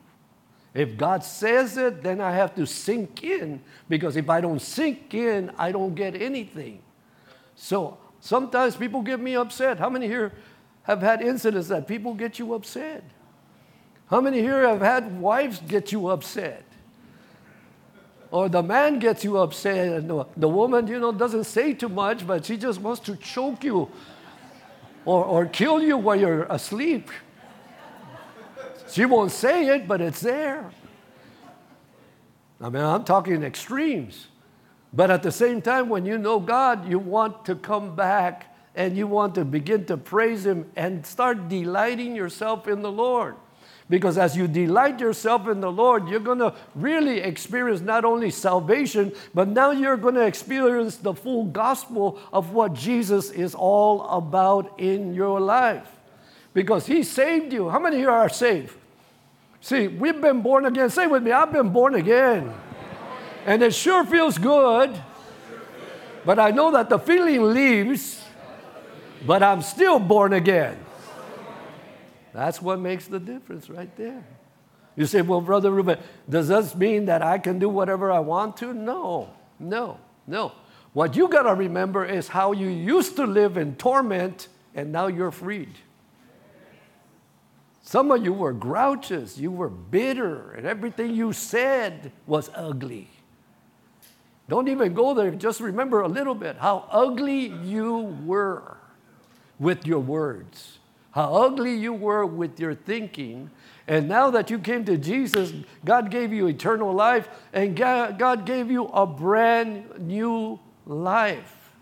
If 0.72 0.96
God 0.96 1.24
says 1.24 1.76
it, 1.76 2.02
then 2.02 2.20
I 2.20 2.32
have 2.32 2.54
to 2.54 2.66
sink 2.66 3.24
in 3.24 3.60
because 3.88 4.16
if 4.16 4.30
I 4.30 4.40
don't 4.40 4.62
sink 4.62 5.14
in, 5.14 5.50
I 5.58 5.72
don't 5.72 5.94
get 5.94 6.14
anything. 6.14 6.80
So 7.56 7.98
sometimes 8.20 8.76
people 8.76 9.02
get 9.02 9.18
me 9.18 9.34
upset. 9.34 9.78
How 9.78 9.90
many 9.90 10.06
here 10.06 10.32
have 10.84 11.02
had 11.02 11.22
incidents 11.22 11.68
that 11.68 11.88
people 11.88 12.14
get 12.14 12.38
you 12.38 12.54
upset? 12.54 13.02
How 14.08 14.20
many 14.20 14.40
here 14.40 14.66
have 14.66 14.80
had 14.80 15.20
wives 15.20 15.60
get 15.66 15.92
you 15.92 16.08
upset? 16.08 16.64
Or 18.30 18.48
the 18.48 18.62
man 18.62 19.00
gets 19.00 19.24
you 19.24 19.38
upset, 19.38 19.88
and 19.88 20.24
the, 20.36 20.48
woman, 20.48 20.86
you 20.86 21.00
know, 21.00 21.10
doesn't 21.10 21.44
say 21.44 21.74
too 21.74 21.88
much, 21.88 22.24
but 22.24 22.44
she 22.44 22.56
just 22.56 22.80
wants 22.80 23.00
to 23.02 23.16
choke 23.16 23.64
you 23.64 23.88
or, 25.04 25.24
or 25.24 25.46
kill 25.46 25.82
you 25.82 25.96
while 25.96 26.14
you're 26.14 26.44
asleep. 26.44 27.10
She 28.90 29.04
won't 29.04 29.30
say 29.30 29.68
it, 29.68 29.86
but 29.86 30.00
it's 30.00 30.20
there. 30.20 30.70
I 32.60 32.68
mean, 32.68 32.82
I'm 32.82 33.04
talking 33.04 33.42
extremes. 33.42 34.26
But 34.92 35.10
at 35.10 35.22
the 35.22 35.32
same 35.32 35.62
time, 35.62 35.88
when 35.88 36.04
you 36.04 36.18
know 36.18 36.40
God, 36.40 36.88
you 36.88 36.98
want 36.98 37.44
to 37.44 37.54
come 37.54 37.94
back 37.94 38.54
and 38.74 38.96
you 38.96 39.06
want 39.06 39.34
to 39.36 39.44
begin 39.44 39.84
to 39.86 39.96
praise 39.96 40.44
Him 40.44 40.70
and 40.76 41.06
start 41.06 41.48
delighting 41.48 42.14
yourself 42.16 42.66
in 42.66 42.82
the 42.82 42.90
Lord. 42.90 43.36
Because 43.88 44.18
as 44.18 44.36
you 44.36 44.46
delight 44.46 45.00
yourself 45.00 45.48
in 45.48 45.60
the 45.60 45.70
Lord, 45.70 46.08
you're 46.08 46.20
going 46.20 46.38
to 46.38 46.54
really 46.76 47.18
experience 47.18 47.80
not 47.80 48.04
only 48.04 48.30
salvation, 48.30 49.12
but 49.34 49.48
now 49.48 49.72
you're 49.72 49.96
going 49.96 50.14
to 50.14 50.24
experience 50.24 50.96
the 50.96 51.14
full 51.14 51.44
gospel 51.44 52.20
of 52.32 52.52
what 52.52 52.72
Jesus 52.72 53.30
is 53.30 53.54
all 53.54 54.02
about 54.08 54.78
in 54.78 55.12
your 55.14 55.40
life. 55.40 55.88
Because 56.52 56.86
He 56.86 57.02
saved 57.02 57.52
you. 57.52 57.68
How 57.68 57.78
many 57.78 57.96
here 57.96 58.10
are 58.10 58.28
saved? 58.28 58.76
See, 59.60 59.88
we've 59.88 60.20
been 60.20 60.42
born 60.42 60.64
again. 60.64 60.90
Say 60.90 61.06
with 61.06 61.22
me, 61.22 61.32
I've 61.32 61.52
been 61.52 61.70
born 61.70 61.94
again. 61.94 62.52
And 63.46 63.62
it 63.62 63.74
sure 63.74 64.04
feels 64.04 64.38
good. 64.38 65.00
But 66.24 66.38
I 66.38 66.50
know 66.50 66.72
that 66.72 66.88
the 66.88 66.98
feeling 66.98 67.42
leaves, 67.54 68.22
but 69.26 69.42
I'm 69.42 69.62
still 69.62 69.98
born 69.98 70.32
again. 70.32 70.78
That's 72.32 72.62
what 72.62 72.78
makes 72.78 73.06
the 73.06 73.18
difference 73.18 73.68
right 73.68 73.94
there. 73.96 74.24
You 74.96 75.06
say, 75.06 75.22
well, 75.22 75.40
Brother 75.40 75.70
Ruben, 75.70 75.98
does 76.28 76.48
this 76.48 76.74
mean 76.74 77.06
that 77.06 77.22
I 77.22 77.38
can 77.38 77.58
do 77.58 77.68
whatever 77.68 78.12
I 78.12 78.20
want 78.20 78.56
to? 78.58 78.74
No, 78.74 79.30
no, 79.58 79.98
no. 80.26 80.52
What 80.92 81.16
you 81.16 81.28
got 81.28 81.42
to 81.42 81.54
remember 81.54 82.04
is 82.04 82.28
how 82.28 82.52
you 82.52 82.68
used 82.68 83.16
to 83.16 83.26
live 83.26 83.56
in 83.56 83.76
torment 83.76 84.48
and 84.74 84.92
now 84.92 85.06
you're 85.06 85.30
freed. 85.30 85.72
Some 87.90 88.12
of 88.12 88.24
you 88.24 88.32
were 88.32 88.52
grouches, 88.52 89.36
you 89.36 89.50
were 89.50 89.68
bitter, 89.68 90.52
and 90.52 90.64
everything 90.64 91.12
you 91.12 91.32
said 91.32 92.12
was 92.24 92.48
ugly. 92.54 93.08
Don't 94.48 94.68
even 94.68 94.94
go 94.94 95.12
there, 95.12 95.32
just 95.32 95.58
remember 95.60 96.02
a 96.02 96.06
little 96.06 96.36
bit 96.36 96.56
how 96.58 96.86
ugly 96.88 97.46
you 97.46 98.16
were 98.24 98.76
with 99.58 99.88
your 99.88 99.98
words, 99.98 100.78
how 101.10 101.34
ugly 101.34 101.74
you 101.74 101.92
were 101.92 102.24
with 102.24 102.60
your 102.60 102.76
thinking. 102.76 103.50
And 103.88 104.08
now 104.08 104.30
that 104.30 104.50
you 104.50 104.60
came 104.60 104.84
to 104.84 104.96
Jesus, 104.96 105.52
God 105.84 106.12
gave 106.12 106.32
you 106.32 106.46
eternal 106.46 106.92
life, 106.92 107.28
and 107.52 107.74
God 107.74 108.46
gave 108.46 108.70
you 108.70 108.84
a 108.84 109.04
brand 109.04 109.98
new 109.98 110.60
life. 110.86 111.72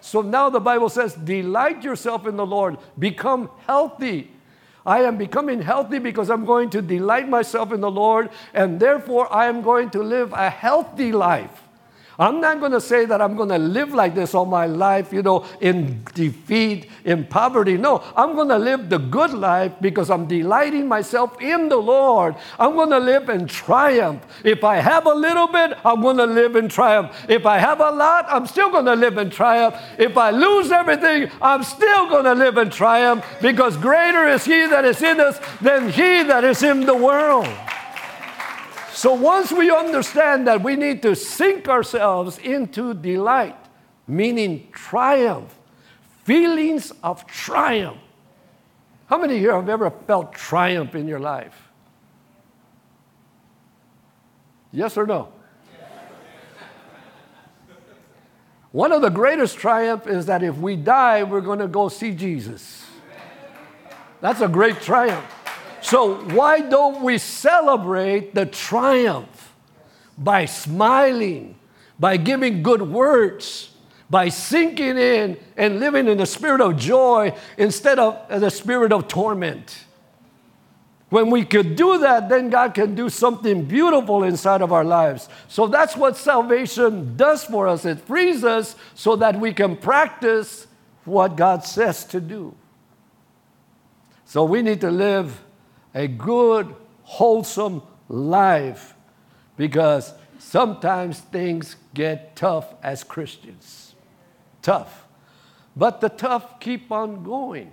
So 0.00 0.22
now 0.22 0.48
the 0.48 0.60
Bible 0.60 0.88
says, 0.88 1.12
Delight 1.12 1.84
yourself 1.84 2.26
in 2.26 2.38
the 2.38 2.46
Lord, 2.46 2.78
become 2.98 3.50
healthy 3.66 4.30
I 4.88 5.02
am 5.02 5.18
becoming 5.18 5.60
healthy 5.60 5.98
because 5.98 6.30
I'm 6.30 6.46
going 6.46 6.70
to 6.70 6.80
delight 6.80 7.28
myself 7.28 7.72
in 7.72 7.82
the 7.82 7.90
Lord, 7.90 8.30
and 8.54 8.80
therefore 8.80 9.30
I 9.30 9.46
am 9.46 9.60
going 9.60 9.90
to 9.90 10.02
live 10.02 10.32
a 10.32 10.48
healthy 10.48 11.12
life. 11.12 11.67
I'm 12.20 12.40
not 12.40 12.58
going 12.58 12.72
to 12.72 12.80
say 12.80 13.04
that 13.04 13.22
I'm 13.22 13.36
going 13.36 13.50
to 13.50 13.58
live 13.58 13.94
like 13.94 14.16
this 14.16 14.34
all 14.34 14.44
my 14.44 14.66
life, 14.66 15.12
you 15.12 15.22
know, 15.22 15.46
in 15.60 16.02
defeat, 16.14 16.90
in 17.04 17.24
poverty. 17.24 17.76
No, 17.76 18.02
I'm 18.16 18.34
going 18.34 18.48
to 18.48 18.58
live 18.58 18.88
the 18.88 18.98
good 18.98 19.32
life 19.32 19.72
because 19.80 20.10
I'm 20.10 20.26
delighting 20.26 20.88
myself 20.88 21.40
in 21.40 21.68
the 21.68 21.76
Lord. 21.76 22.34
I'm 22.58 22.74
going 22.74 22.90
to 22.90 22.98
live 22.98 23.28
in 23.28 23.46
triumph. 23.46 24.26
If 24.42 24.64
I 24.64 24.76
have 24.76 25.06
a 25.06 25.14
little 25.14 25.46
bit, 25.46 25.78
I'm 25.84 26.00
going 26.00 26.16
to 26.16 26.26
live 26.26 26.56
in 26.56 26.68
triumph. 26.68 27.14
If 27.28 27.46
I 27.46 27.58
have 27.58 27.78
a 27.78 27.90
lot, 27.90 28.26
I'm 28.28 28.48
still 28.48 28.70
going 28.70 28.86
to 28.86 28.96
live 28.96 29.16
in 29.16 29.30
triumph. 29.30 29.76
If 29.96 30.16
I 30.16 30.30
lose 30.30 30.72
everything, 30.72 31.30
I'm 31.40 31.62
still 31.62 32.08
going 32.08 32.24
to 32.24 32.34
live 32.34 32.58
in 32.58 32.70
triumph 32.70 33.24
because 33.40 33.76
greater 33.76 34.26
is 34.26 34.44
He 34.44 34.66
that 34.66 34.84
is 34.84 35.00
in 35.02 35.20
us 35.20 35.38
than 35.60 35.88
He 35.88 36.24
that 36.24 36.42
is 36.42 36.64
in 36.64 36.80
the 36.80 36.96
world. 36.96 37.46
So 38.98 39.14
once 39.14 39.52
we 39.52 39.70
understand 39.70 40.48
that 40.48 40.64
we 40.64 40.74
need 40.74 41.02
to 41.02 41.14
sink 41.14 41.68
ourselves 41.68 42.36
into 42.38 42.94
delight, 42.94 43.54
meaning 44.08 44.66
triumph, 44.72 45.56
feelings 46.24 46.90
of 47.04 47.24
triumph. 47.24 48.00
How 49.06 49.16
many 49.16 49.38
here 49.38 49.54
have 49.54 49.68
ever 49.68 49.88
felt 49.88 50.32
triumph 50.32 50.96
in 50.96 51.06
your 51.06 51.20
life? 51.20 51.68
Yes 54.72 54.96
or 54.96 55.06
no? 55.06 55.28
One 58.72 58.90
of 58.90 59.00
the 59.00 59.10
greatest 59.10 59.58
triumph 59.58 60.08
is 60.08 60.26
that 60.26 60.42
if 60.42 60.56
we 60.56 60.74
die, 60.74 61.22
we're 61.22 61.40
going 61.40 61.60
to 61.60 61.68
go 61.68 61.88
see 61.88 62.10
Jesus. 62.10 62.84
That's 64.20 64.40
a 64.40 64.48
great 64.48 64.80
triumph. 64.80 65.37
So, 65.80 66.16
why 66.34 66.60
don't 66.60 67.02
we 67.02 67.18
celebrate 67.18 68.34
the 68.34 68.46
triumph 68.46 69.54
by 70.16 70.44
smiling, 70.44 71.56
by 71.98 72.16
giving 72.16 72.62
good 72.62 72.82
words, 72.82 73.70
by 74.10 74.28
sinking 74.28 74.98
in 74.98 75.38
and 75.56 75.80
living 75.80 76.08
in 76.08 76.18
the 76.18 76.26
spirit 76.26 76.60
of 76.60 76.76
joy 76.76 77.34
instead 77.56 77.98
of 77.98 78.28
the 78.28 78.50
spirit 78.50 78.92
of 78.92 79.08
torment? 79.08 79.84
When 81.10 81.30
we 81.30 81.44
could 81.44 81.74
do 81.74 81.98
that, 81.98 82.28
then 82.28 82.50
God 82.50 82.74
can 82.74 82.94
do 82.94 83.08
something 83.08 83.64
beautiful 83.64 84.24
inside 84.24 84.60
of 84.60 84.72
our 84.72 84.84
lives. 84.84 85.28
So 85.48 85.66
that's 85.66 85.96
what 85.96 86.18
salvation 86.18 87.16
does 87.16 87.44
for 87.44 87.66
us. 87.66 87.86
It 87.86 88.00
frees 88.00 88.44
us 88.44 88.76
so 88.94 89.16
that 89.16 89.40
we 89.40 89.54
can 89.54 89.76
practice 89.76 90.66
what 91.06 91.36
God 91.36 91.64
says 91.64 92.04
to 92.06 92.20
do. 92.20 92.54
So 94.26 94.44
we 94.44 94.60
need 94.60 94.82
to 94.82 94.90
live 94.90 95.42
a 95.94 96.06
good, 96.06 96.74
wholesome 97.02 97.82
life 98.08 98.94
because 99.56 100.12
sometimes 100.38 101.20
things 101.20 101.76
get 101.94 102.36
tough 102.36 102.74
as 102.82 103.04
Christians. 103.04 103.94
Tough. 104.62 105.06
But 105.76 106.00
the 106.00 106.08
tough 106.08 106.60
keep 106.60 106.90
on 106.90 107.22
going 107.22 107.72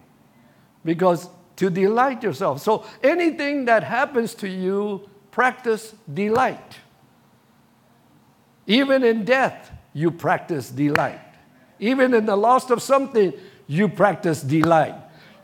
because 0.84 1.30
to 1.56 1.70
delight 1.70 2.24
yourself. 2.24 2.62
So 2.62 2.86
anything 3.04 3.66
that 3.66 3.84
happens 3.84 4.36
to 4.36 4.50
you, 4.50 5.10
practice 5.32 5.94
delight. 6.12 6.80
Even 8.68 9.04
in 9.04 9.26
death, 9.26 9.72
you 9.94 10.12
practice 10.12 10.70
delight. 10.70 11.22
Even 11.80 12.14
in 12.14 12.26
the 12.26 12.36
loss 12.36 12.70
of 12.72 12.82
something, 12.82 13.34
you 13.68 13.88
practice 13.88 14.42
delight. 14.42 14.96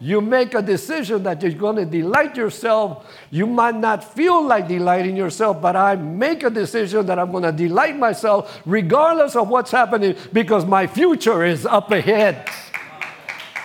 You 0.01 0.19
make 0.19 0.55
a 0.55 0.63
decision 0.63 1.21
that 1.23 1.43
you're 1.43 1.51
going 1.51 1.75
to 1.75 1.85
delight 1.85 2.35
yourself. 2.35 3.05
You 3.29 3.45
might 3.45 3.75
not 3.75 4.03
feel 4.03 4.43
like 4.43 4.67
delighting 4.67 5.15
yourself, 5.15 5.61
but 5.61 5.75
I 5.75 5.95
make 5.95 6.41
a 6.41 6.49
decision 6.49 7.05
that 7.05 7.19
I'm 7.19 7.29
going 7.29 7.43
to 7.43 7.51
delight 7.51 7.95
myself 7.95 8.61
regardless 8.65 9.35
of 9.35 9.47
what's 9.47 9.69
happening 9.69 10.15
because 10.33 10.65
my 10.65 10.87
future 10.87 11.45
is 11.45 11.67
up 11.67 11.91
ahead. 11.91 12.49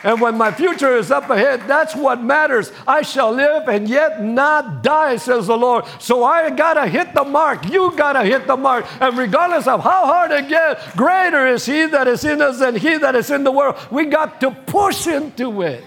And 0.04 0.20
when 0.20 0.36
my 0.36 0.52
future 0.52 0.94
is 0.98 1.10
up 1.10 1.30
ahead, 1.30 1.62
that's 1.66 1.96
what 1.96 2.22
matters. 2.22 2.70
I 2.86 3.00
shall 3.00 3.32
live 3.32 3.66
and 3.66 3.88
yet 3.88 4.22
not 4.22 4.82
die, 4.82 5.16
says 5.16 5.46
the 5.46 5.56
Lord. 5.56 5.86
So 6.00 6.22
I 6.22 6.50
got 6.50 6.74
to 6.74 6.86
hit 6.86 7.14
the 7.14 7.24
mark. 7.24 7.66
You 7.70 7.96
got 7.96 8.12
to 8.12 8.24
hit 8.24 8.46
the 8.46 8.58
mark. 8.58 8.84
And 9.00 9.16
regardless 9.16 9.66
of 9.66 9.82
how 9.82 10.04
hard 10.04 10.32
it 10.32 10.50
gets, 10.50 10.94
greater 10.94 11.46
is 11.46 11.64
He 11.64 11.86
that 11.86 12.06
is 12.06 12.26
in 12.26 12.42
us 12.42 12.58
than 12.58 12.76
He 12.76 12.98
that 12.98 13.16
is 13.16 13.30
in 13.30 13.42
the 13.42 13.50
world. 13.50 13.76
We 13.90 14.04
got 14.04 14.38
to 14.42 14.50
push 14.50 15.06
into 15.06 15.62
it. 15.62 15.82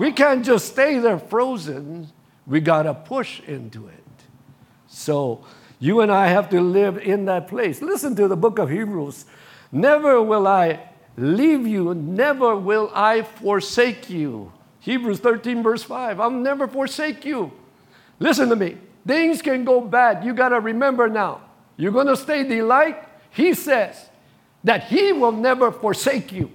We 0.00 0.12
can't 0.12 0.42
just 0.42 0.68
stay 0.68 0.98
there 0.98 1.18
frozen. 1.18 2.08
We 2.46 2.60
got 2.60 2.84
to 2.84 2.94
push 2.94 3.40
into 3.40 3.86
it. 3.86 4.02
So 4.86 5.44
you 5.78 6.00
and 6.00 6.10
I 6.10 6.28
have 6.28 6.48
to 6.50 6.60
live 6.62 6.96
in 6.96 7.26
that 7.26 7.48
place. 7.48 7.82
Listen 7.82 8.16
to 8.16 8.26
the 8.26 8.34
book 8.34 8.58
of 8.58 8.70
Hebrews. 8.70 9.26
Never 9.70 10.22
will 10.22 10.46
I 10.46 10.88
leave 11.18 11.66
you, 11.66 11.92
never 11.92 12.56
will 12.56 12.90
I 12.94 13.20
forsake 13.20 14.08
you. 14.08 14.50
Hebrews 14.78 15.20
13, 15.20 15.62
verse 15.62 15.82
5. 15.82 16.18
I'll 16.18 16.30
never 16.30 16.66
forsake 16.66 17.26
you. 17.26 17.52
Listen 18.18 18.48
to 18.48 18.56
me. 18.56 18.78
Things 19.06 19.42
can 19.42 19.64
go 19.66 19.82
bad. 19.82 20.24
You 20.24 20.32
got 20.32 20.48
to 20.48 20.60
remember 20.60 21.10
now. 21.10 21.42
You're 21.76 21.92
going 21.92 22.06
to 22.06 22.16
stay 22.16 22.44
delight. 22.44 23.06
He 23.28 23.52
says 23.52 24.08
that 24.64 24.84
He 24.84 25.12
will 25.12 25.32
never 25.32 25.70
forsake 25.70 26.32
you. 26.32 26.50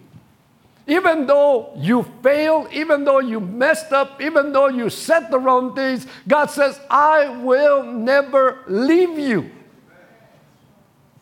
Even 0.87 1.25
though 1.25 1.71
you 1.77 2.03
fail, 2.21 2.67
even 2.71 3.03
though 3.03 3.19
you 3.19 3.39
messed 3.39 3.91
up, 3.91 4.21
even 4.21 4.51
though 4.53 4.67
you 4.67 4.89
said 4.89 5.31
the 5.31 5.39
wrong 5.39 5.73
things, 5.73 6.05
God 6.27 6.51
says, 6.51 6.79
I 6.89 7.41
will 7.41 7.83
never 7.83 8.63
leave 8.67 9.17
you. 9.17 9.49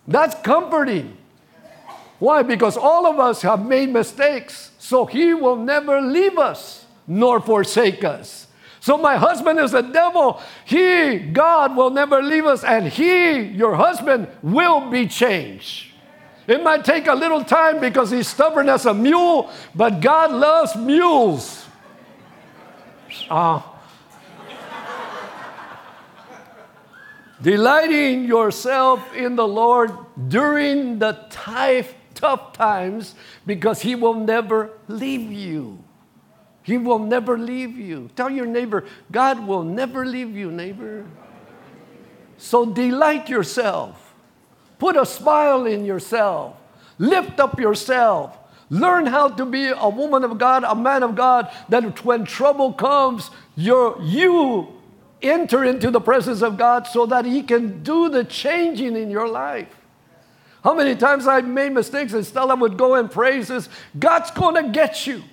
That's 0.05 0.36
comforting. 0.41 1.17
Why? 2.20 2.43
Because 2.43 2.75
all 2.75 3.05
of 3.05 3.20
us 3.20 3.41
have 3.41 3.65
made 3.65 3.89
mistakes, 3.89 4.72
so 4.79 5.05
He 5.05 5.34
will 5.34 5.55
never 5.55 6.01
leave 6.01 6.38
us 6.38 6.86
nor 7.08 7.39
forsake 7.39 8.03
us. 8.03 8.48
So 8.82 8.98
my 8.98 9.15
husband 9.15 9.60
is 9.60 9.74
a 9.74 9.82
devil. 9.82 10.41
He, 10.65 11.20
God, 11.20 11.75
will 11.77 11.89
never 11.89 12.22
leave 12.22 12.46
us, 12.46 12.65
and 12.65 12.88
He, 12.88 13.39
your 13.39 13.75
husband, 13.75 14.27
will 14.41 14.89
be 14.89 15.08
changed. 15.08 15.93
It 16.48 16.64
might 16.64 16.84
take 16.84 17.08
a 17.08 17.14
little 17.14 17.44
time 17.44 17.80
because 17.80 18.12
he's 18.12 18.28
stubborn 18.28 18.70
as 18.70 18.86
a 18.86 18.94
mule, 18.94 19.50
but 19.74 20.02
God 20.02 20.32
loves 20.32 20.76
mules. 20.76 21.66
Uh, 23.30 23.62
delighting 27.42 28.26
yourself 28.26 29.14
in 29.14 29.36
the 29.36 29.48
Lord 29.48 29.92
during 30.28 31.00
the 31.00 31.14
tough 31.30 32.54
times 32.54 33.16
because 33.46 33.82
He 33.82 33.96
will 33.96 34.14
never 34.14 34.72
leave 34.88 35.32
you. 35.32 35.84
He 36.64 36.78
will 36.78 37.00
never 37.00 37.38
leave 37.38 37.78
you. 37.78 38.10
Tell 38.16 38.30
your 38.30 38.46
neighbor, 38.46 38.86
God 39.12 39.46
will 39.46 39.64
never 39.64 40.06
leave 40.06 40.36
you, 40.36 40.50
neighbor. 40.50 41.06
So 42.38 42.65
delight 42.65 43.28
yourself. 43.28 44.03
Put 44.84 44.98
a 44.98 45.06
smile 45.06 45.65
in 45.65 45.86
yourself. 45.86 46.58
Lift 46.98 47.39
up 47.39 47.58
yourself. 47.58 48.38
Learn 48.69 49.06
how 49.06 49.30
to 49.30 49.46
be 49.46 49.67
a 49.69 49.88
woman 49.88 50.26
of 50.26 50.38
God, 50.38 50.65
a 50.65 50.76
man 50.76 51.04
of 51.04 51.15
God, 51.15 51.50
that 51.69 52.04
when 52.04 52.26
trouble 52.26 52.74
comes, 52.74 53.32
you 53.56 53.96
you 54.02 54.82
enter 55.22 55.63
into 55.63 55.89
the 55.89 56.02
presence 56.02 56.41
of 56.41 56.58
God 56.58 56.86
so 56.86 57.06
that 57.06 57.24
He 57.24 57.43
can 57.43 57.82
do 57.82 58.10
the 58.10 58.26
changing 58.26 58.98
in 58.98 59.10
your 59.10 59.30
life. 59.30 59.74
How 60.65 60.74
many 60.74 60.98
times 60.98 61.28
I 61.28 61.39
made 61.39 61.72
mistakes 61.72 62.12
and 62.12 62.26
Stella 62.26 62.58
would 62.58 62.76
go 62.76 62.96
and 62.96 63.10
praise 63.10 63.50
us, 63.50 63.69
God's 63.98 64.32
gonna 64.32 64.67
get 64.67 65.08
you. 65.08 65.24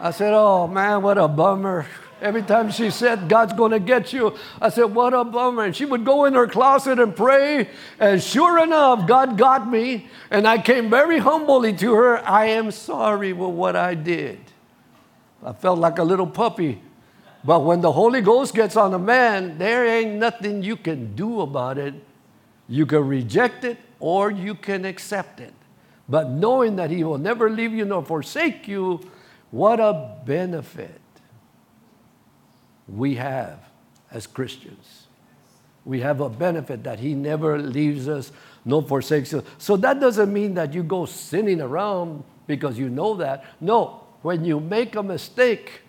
I 0.00 0.10
said, 0.10 0.32
Oh 0.34 0.66
man, 0.66 1.00
what 1.02 1.16
a 1.16 1.28
bummer. 1.28 1.86
Every 2.22 2.42
time 2.42 2.70
she 2.70 2.90
said, 2.90 3.28
God's 3.28 3.52
gonna 3.52 3.80
get 3.80 4.12
you, 4.12 4.36
I 4.60 4.68
said, 4.68 4.84
What 4.84 5.12
a 5.12 5.24
bummer. 5.24 5.64
And 5.64 5.74
she 5.74 5.84
would 5.84 6.04
go 6.04 6.24
in 6.24 6.34
her 6.34 6.46
closet 6.46 7.00
and 7.00 7.16
pray, 7.16 7.68
and 7.98 8.22
sure 8.22 8.62
enough, 8.62 9.08
God 9.08 9.36
got 9.36 9.68
me. 9.68 10.06
And 10.30 10.46
I 10.46 10.58
came 10.58 10.88
very 10.88 11.18
humbly 11.18 11.72
to 11.74 11.94
her, 11.94 12.18
I 12.18 12.46
am 12.46 12.70
sorry 12.70 13.32
for 13.32 13.52
what 13.52 13.74
I 13.74 13.94
did. 13.94 14.38
I 15.44 15.52
felt 15.52 15.80
like 15.80 15.98
a 15.98 16.04
little 16.04 16.28
puppy. 16.28 16.80
But 17.44 17.64
when 17.64 17.80
the 17.80 17.90
Holy 17.90 18.20
Ghost 18.20 18.54
gets 18.54 18.76
on 18.76 18.94
a 18.94 19.00
man, 19.00 19.58
there 19.58 19.84
ain't 19.84 20.14
nothing 20.14 20.62
you 20.62 20.76
can 20.76 21.16
do 21.16 21.40
about 21.40 21.76
it. 21.76 21.94
You 22.68 22.86
can 22.86 23.08
reject 23.08 23.64
it 23.64 23.78
or 23.98 24.30
you 24.30 24.54
can 24.54 24.84
accept 24.84 25.40
it. 25.40 25.52
But 26.08 26.30
knowing 26.30 26.76
that 26.76 26.90
He 26.90 27.02
will 27.02 27.18
never 27.18 27.50
leave 27.50 27.72
you 27.72 27.84
nor 27.84 28.04
forsake 28.04 28.68
you, 28.68 29.00
what 29.50 29.80
a 29.80 30.18
benefit 30.24 31.01
we 32.92 33.14
have 33.14 33.58
as 34.10 34.26
Christians. 34.26 35.06
We 35.84 36.00
have 36.00 36.20
a 36.20 36.28
benefit 36.28 36.84
that 36.84 37.00
He 37.00 37.14
never 37.14 37.58
leaves 37.58 38.08
us 38.08 38.30
nor 38.64 38.82
forsakes 38.82 39.34
us. 39.34 39.44
So 39.58 39.76
that 39.78 39.98
doesn't 39.98 40.32
mean 40.32 40.54
that 40.54 40.72
you 40.72 40.82
go 40.82 41.06
sinning 41.06 41.60
around 41.60 42.22
because 42.46 42.78
you 42.78 42.88
know 42.88 43.16
that. 43.16 43.44
No, 43.60 44.04
when 44.22 44.44
you 44.44 44.60
make 44.60 44.94
a 44.94 45.02
mistake, 45.02 45.80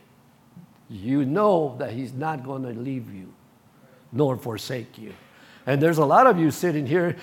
you 0.90 1.26
know 1.26 1.76
that 1.78 1.92
He's 1.92 2.14
not 2.14 2.44
going 2.44 2.64
to 2.64 2.70
leave 2.70 3.14
you 3.14 3.32
nor 4.12 4.38
forsake 4.38 4.98
you. 4.98 5.14
And 5.66 5.82
there's 5.82 5.98
a 5.98 6.06
lot 6.06 6.28
of 6.28 6.40
you 6.40 6.52
sitting 6.52 6.86
here 6.86 7.16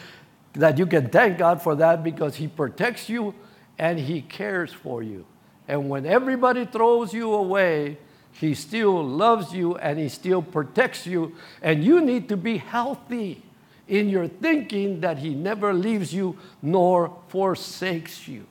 that 0.55 0.79
you 0.79 0.87
can 0.87 1.09
thank 1.09 1.39
God 1.39 1.63
for 1.63 1.75
that 1.77 2.05
because 2.05 2.37
He 2.37 2.49
protects 2.49 3.09
you 3.09 3.35
and 3.79 3.99
He 3.99 4.23
cares 4.23 4.73
for 4.73 5.03
you. 5.03 5.27
And 5.67 5.89
when 5.89 6.05
everybody 6.07 6.67
throws 6.67 7.13
you 7.13 7.33
away, 7.33 7.99
He 8.33 8.55
still 8.55 9.03
loves 9.05 9.53
you 9.53 9.77
and 9.77 9.99
He 9.99 10.09
still 10.09 10.43
protects 10.43 11.07
you. 11.07 11.35
And 11.63 11.85
you 11.85 12.01
need 12.01 12.29
to 12.29 12.37
be 12.37 12.59
healthy 12.59 13.43
in 13.89 14.09
your 14.09 14.29
thinking 14.29 15.01
that 15.01 15.19
He 15.19 15.35
never 15.35 15.75
leaves 15.75 16.15
you 16.15 16.39
nor 16.63 17.17
forsakes 17.29 18.27
you. 18.29 18.47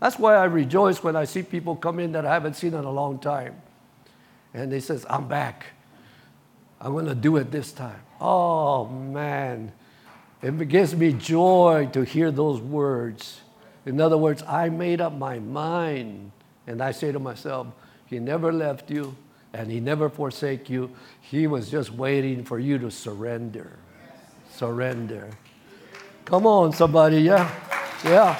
That's 0.00 0.18
why 0.18 0.34
I 0.34 0.44
rejoice 0.44 1.02
when 1.02 1.16
I 1.16 1.24
see 1.24 1.42
people 1.42 1.76
come 1.76 1.98
in 1.98 2.12
that 2.12 2.26
I 2.26 2.32
haven't 2.32 2.54
seen 2.54 2.74
in 2.74 2.84
a 2.84 2.90
long 2.90 3.18
time. 3.18 3.60
And 4.52 4.70
they 4.70 4.80
says, 4.80 5.06
I'm 5.08 5.28
back. 5.28 5.66
I'm 6.80 6.92
going 6.92 7.06
to 7.06 7.14
do 7.14 7.36
it 7.36 7.50
this 7.50 7.72
time. 7.72 8.00
Oh, 8.20 8.86
man. 8.86 9.72
It 10.42 10.68
gives 10.68 10.94
me 10.94 11.14
joy 11.14 11.88
to 11.92 12.02
hear 12.04 12.30
those 12.30 12.60
words. 12.60 13.40
In 13.86 14.00
other 14.00 14.18
words, 14.18 14.42
I 14.42 14.68
made 14.68 15.00
up 15.00 15.14
my 15.14 15.38
mind. 15.38 16.32
And 16.66 16.82
I 16.82 16.90
say 16.92 17.12
to 17.12 17.18
myself, 17.18 17.68
He 18.14 18.20
never 18.20 18.52
left 18.52 18.92
you 18.92 19.16
and 19.52 19.68
He 19.68 19.80
never 19.80 20.08
forsake 20.08 20.70
you. 20.70 20.92
He 21.20 21.48
was 21.48 21.68
just 21.68 21.90
waiting 21.90 22.44
for 22.44 22.60
you 22.60 22.78
to 22.78 22.92
surrender. 22.92 23.76
Surrender. 24.52 25.30
Come 26.24 26.46
on, 26.46 26.72
somebody. 26.72 27.22
Yeah. 27.22 27.50
Yeah. 28.04 28.36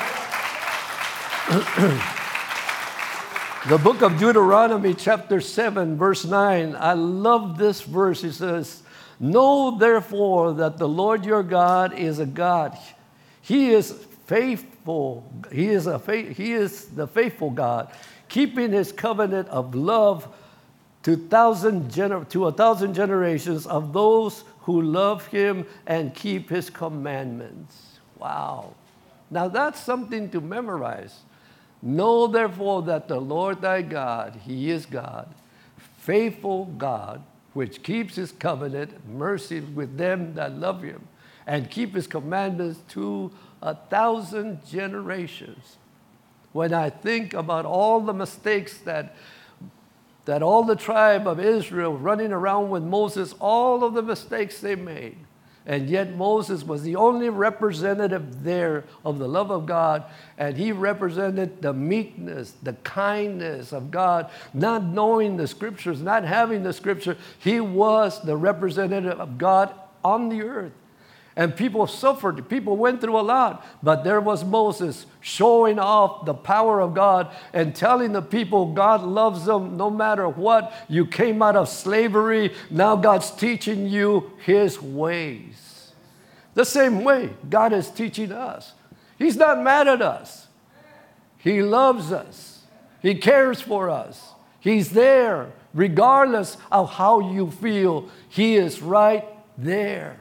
the 3.69 3.79
book 3.79 4.03
of 4.03 4.17
Deuteronomy, 4.17 4.95
chapter 4.95 5.41
7, 5.41 5.97
verse 5.97 6.25
9. 6.25 6.77
I 6.79 6.93
love 6.93 7.59
this 7.59 7.83
verse. 7.83 8.23
It 8.23 8.35
says, 8.35 8.85
Know 9.19 9.77
therefore 9.77 10.53
that 10.53 10.79
the 10.79 10.87
Lord 10.87 11.25
your 11.25 11.43
God 11.43 11.99
is 11.99 12.21
a 12.21 12.27
God. 12.27 12.79
He 13.43 13.73
is 13.73 13.91
faithful. 14.27 15.29
He 15.53 15.69
is, 15.69 15.89
a 15.89 15.99
he 15.99 16.53
is 16.53 16.85
the 16.87 17.09
faithful 17.09 17.51
God, 17.51 17.93
keeping 18.35 18.73
his 18.73 18.91
covenant 18.91 19.47
of 19.47 19.77
love 19.77 20.27
to, 21.05 21.15
thousand 21.15 21.89
gener- 21.89 22.29
to 22.29 22.47
a 22.47 22.51
thousand 22.51 22.93
generations 22.93 23.65
of 23.65 23.93
those 23.93 24.43
who 24.63 24.83
love 24.83 25.25
him 25.29 25.65
and 25.87 26.13
keep 26.17 26.51
his 26.51 26.69
commandments. 26.69 28.01
Wow. 28.19 28.75
Now 29.31 29.47
that's 29.47 29.79
something 29.79 30.31
to 30.31 30.41
memorize. 30.41 31.21
Know 31.81 32.27
therefore 32.27 32.83
that 32.83 33.07
the 33.07 33.21
Lord 33.21 33.61
thy 33.61 33.83
God, 33.83 34.41
he 34.43 34.69
is 34.69 34.85
God, 34.85 35.33
faithful 35.99 36.65
God 36.77 37.23
which 37.53 37.85
keeps 37.85 38.17
his 38.17 38.33
covenant, 38.33 38.91
mercy 39.09 39.61
with 39.61 39.97
them 39.97 40.35
that 40.35 40.59
love 40.59 40.83
him, 40.83 41.07
and 41.47 41.71
keep 41.71 41.95
his 41.95 42.09
commandments 42.09 42.81
to 42.95 43.31
a 43.63 43.77
thousand 43.77 44.67
generations. 44.67 45.77
When 46.55 46.73
I 46.73 46.89
think 46.89 47.35
about 47.35 47.65
all 47.65 48.01
the 48.01 48.13
mistakes 48.13 48.79
that, 48.85 49.17
that 50.25 50.41
all 50.41 50.63
the 50.63 50.77
tribe 50.77 51.27
of 51.27 51.41
Israel 51.41 51.99
running 51.99 52.31
around 52.31 52.71
with 52.71 52.85
Moses, 52.85 53.35
all 53.41 53.83
of 53.83 53.95
the 53.95 54.03
mistakes 54.05 54.61
they 54.61 54.77
made, 54.77 55.17
and 55.67 55.91
yet 55.91 56.15
Moses 56.15 56.63
was 56.63 56.85
the 56.85 56.95
only 56.95 57.29
representative 57.29 58.45
there 58.45 58.85
of 59.05 59.19
the 59.19 59.27
love 59.27 59.51
of 59.51 59.67
God, 59.67 60.05
and 60.39 60.57
he 60.57 60.71
represented 60.71 61.61
the 61.61 61.73
meekness, 61.73 62.55
the 62.63 62.75
kindness 62.85 63.73
of 63.73 63.91
God, 63.91 64.31
not 64.53 64.85
knowing 64.85 65.37
the 65.37 65.49
scriptures, 65.49 66.03
not 66.03 66.23
having 66.23 66.63
the 66.63 66.73
scripture. 66.73 67.17
He 67.41 67.59
was 67.59 68.23
the 68.23 68.37
representative 68.37 69.19
of 69.19 69.39
God 69.39 69.75
on 70.05 70.29
the 70.29 70.43
earth. 70.43 70.73
And 71.37 71.57
people 71.57 71.87
suffered, 71.89 72.49
people 72.49 72.77
went 72.77 73.01
through 73.01 73.19
a 73.19 73.23
lot, 73.23 73.67
but 73.83 74.05
there 74.05 74.21
was 74.21 74.45
Moses 74.45 75.07
showing 75.21 75.81
off 75.81 76.27
the 76.27 76.35
power 76.35 76.81
of 76.81 76.95
God 76.95 77.33
and 77.53 77.75
telling 77.75 78.13
the 78.13 78.23
people 78.23 78.73
God 78.73 79.03
loves 79.03 79.45
them 79.45 79.77
no 79.77 79.91
matter 79.91 80.29
what. 80.29 80.73
You 80.89 81.07
came 81.07 81.43
out 81.43 81.57
of 81.57 81.69
slavery, 81.69 82.55
now 82.71 82.95
God's 82.95 83.33
teaching 83.33 83.89
you 83.89 84.31
his 84.45 84.81
ways. 84.81 85.93
The 86.55 86.65
same 86.65 87.03
way 87.03 87.31
God 87.51 87.73
is 87.73 87.91
teaching 87.91 88.31
us. 88.31 88.73
He's 89.19 89.37
not 89.37 89.61
mad 89.61 89.89
at 89.89 90.03
us, 90.03 90.47
He 91.39 91.63
loves 91.63 92.13
us, 92.13 92.61
He 93.03 93.17
cares 93.17 93.61
for 93.61 93.91
us, 93.91 94.35
He's 94.61 94.91
there 94.91 95.53
regardless 95.75 96.57
of 96.71 96.93
how 96.93 97.19
you 97.33 97.51
feel. 97.51 98.09
He 98.29 98.55
is 98.55 98.81
right 98.81 99.25
there. 99.59 100.21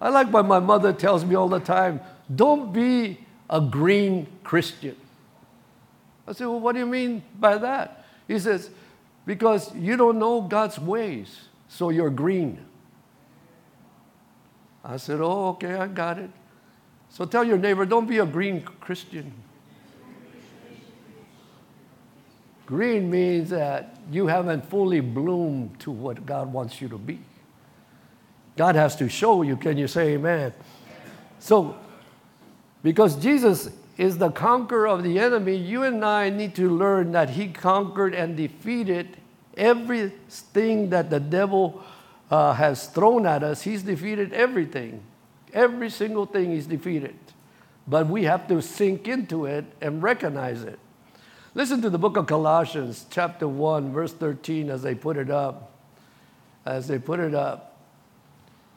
I 0.00 0.10
like 0.10 0.32
what 0.32 0.46
my 0.46 0.58
mother 0.60 0.92
tells 0.92 1.24
me 1.24 1.34
all 1.34 1.48
the 1.48 1.60
time 1.60 2.00
don't 2.34 2.72
be 2.72 3.18
a 3.48 3.60
green 3.60 4.26
Christian. 4.44 4.96
I 6.26 6.32
said, 6.32 6.46
Well, 6.46 6.60
what 6.60 6.72
do 6.72 6.78
you 6.80 6.86
mean 6.86 7.22
by 7.38 7.56
that? 7.58 8.04
He 8.26 8.38
says, 8.38 8.70
Because 9.24 9.74
you 9.74 9.96
don't 9.96 10.18
know 10.18 10.42
God's 10.42 10.78
ways, 10.78 11.48
so 11.68 11.88
you're 11.88 12.10
green. 12.10 12.64
I 14.84 14.98
said, 14.98 15.20
Oh, 15.20 15.48
okay, 15.50 15.74
I 15.74 15.86
got 15.86 16.18
it. 16.18 16.30
So 17.10 17.24
tell 17.24 17.44
your 17.44 17.56
neighbor, 17.56 17.86
don't 17.86 18.06
be 18.06 18.18
a 18.18 18.26
green 18.26 18.62
Christian. 18.62 19.32
Green 22.66 23.10
means 23.10 23.48
that 23.48 23.96
you 24.10 24.26
haven't 24.26 24.68
fully 24.68 25.00
bloomed 25.00 25.80
to 25.80 25.90
what 25.90 26.26
God 26.26 26.52
wants 26.52 26.82
you 26.82 26.88
to 26.90 26.98
be. 26.98 27.18
God 28.58 28.74
has 28.74 28.96
to 28.96 29.08
show 29.08 29.42
you. 29.42 29.56
Can 29.56 29.78
you 29.78 29.86
say 29.86 30.14
amen? 30.14 30.52
So, 31.38 31.76
because 32.82 33.14
Jesus 33.14 33.70
is 33.96 34.18
the 34.18 34.32
conqueror 34.32 34.88
of 34.88 35.04
the 35.04 35.20
enemy, 35.20 35.54
you 35.54 35.84
and 35.84 36.04
I 36.04 36.28
need 36.28 36.56
to 36.56 36.68
learn 36.68 37.12
that 37.12 37.30
he 37.30 37.48
conquered 37.48 38.16
and 38.16 38.36
defeated 38.36 39.16
everything 39.56 40.90
that 40.90 41.08
the 41.08 41.20
devil 41.20 41.84
uh, 42.32 42.52
has 42.54 42.88
thrown 42.88 43.26
at 43.26 43.44
us. 43.44 43.62
He's 43.62 43.84
defeated 43.84 44.32
everything. 44.32 45.02
Every 45.54 45.88
single 45.88 46.26
thing 46.26 46.50
he's 46.50 46.66
defeated. 46.66 47.14
But 47.86 48.08
we 48.08 48.24
have 48.24 48.48
to 48.48 48.60
sink 48.60 49.06
into 49.06 49.46
it 49.46 49.66
and 49.80 50.02
recognize 50.02 50.62
it. 50.62 50.80
Listen 51.54 51.80
to 51.82 51.90
the 51.90 51.98
book 51.98 52.16
of 52.16 52.26
Colossians, 52.26 53.06
chapter 53.08 53.46
1, 53.46 53.92
verse 53.92 54.12
13, 54.12 54.68
as 54.68 54.82
they 54.82 54.96
put 54.96 55.16
it 55.16 55.30
up. 55.30 55.72
As 56.66 56.88
they 56.88 56.98
put 56.98 57.20
it 57.20 57.36
up. 57.36 57.67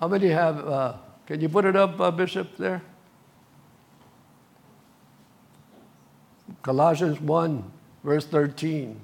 How 0.01 0.07
many 0.07 0.29
have, 0.29 0.67
uh, 0.67 0.93
can 1.27 1.39
you 1.41 1.47
put 1.47 1.63
it 1.63 1.75
up, 1.75 2.01
uh, 2.01 2.09
Bishop, 2.09 2.57
there? 2.57 2.81
Colossians 6.63 7.21
1, 7.21 7.71
verse 8.03 8.25
13. 8.25 8.99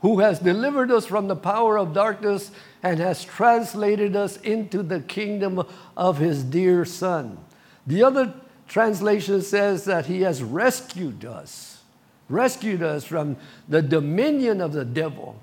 Who 0.00 0.18
has 0.18 0.40
delivered 0.40 0.90
us 0.90 1.06
from 1.06 1.28
the 1.28 1.36
power 1.36 1.78
of 1.78 1.94
darkness 1.94 2.50
and 2.82 2.98
has 2.98 3.24
translated 3.24 4.16
us 4.16 4.38
into 4.38 4.82
the 4.82 4.98
kingdom 4.98 5.62
of 5.96 6.18
his 6.18 6.42
dear 6.42 6.84
Son. 6.84 7.38
The 7.86 8.02
other 8.02 8.34
translation 8.66 9.42
says 9.42 9.84
that 9.84 10.06
he 10.06 10.22
has 10.22 10.42
rescued 10.42 11.24
us, 11.24 11.82
rescued 12.28 12.82
us 12.82 13.04
from 13.04 13.36
the 13.68 13.82
dominion 13.82 14.60
of 14.60 14.72
the 14.72 14.84
devil. 14.84 15.40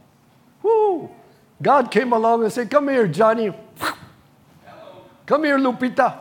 Whoo! 0.61 1.09
God 1.61 1.91
came 1.91 2.11
along 2.11 2.43
and 2.43 2.51
said, 2.51 2.69
Come 2.69 2.89
here, 2.89 3.07
Johnny. 3.07 3.53
Come 5.27 5.43
here, 5.43 5.57
Lupita. 5.59 6.19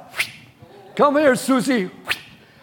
Come 0.97 1.16
here, 1.19 1.37
Susie. 1.37 1.90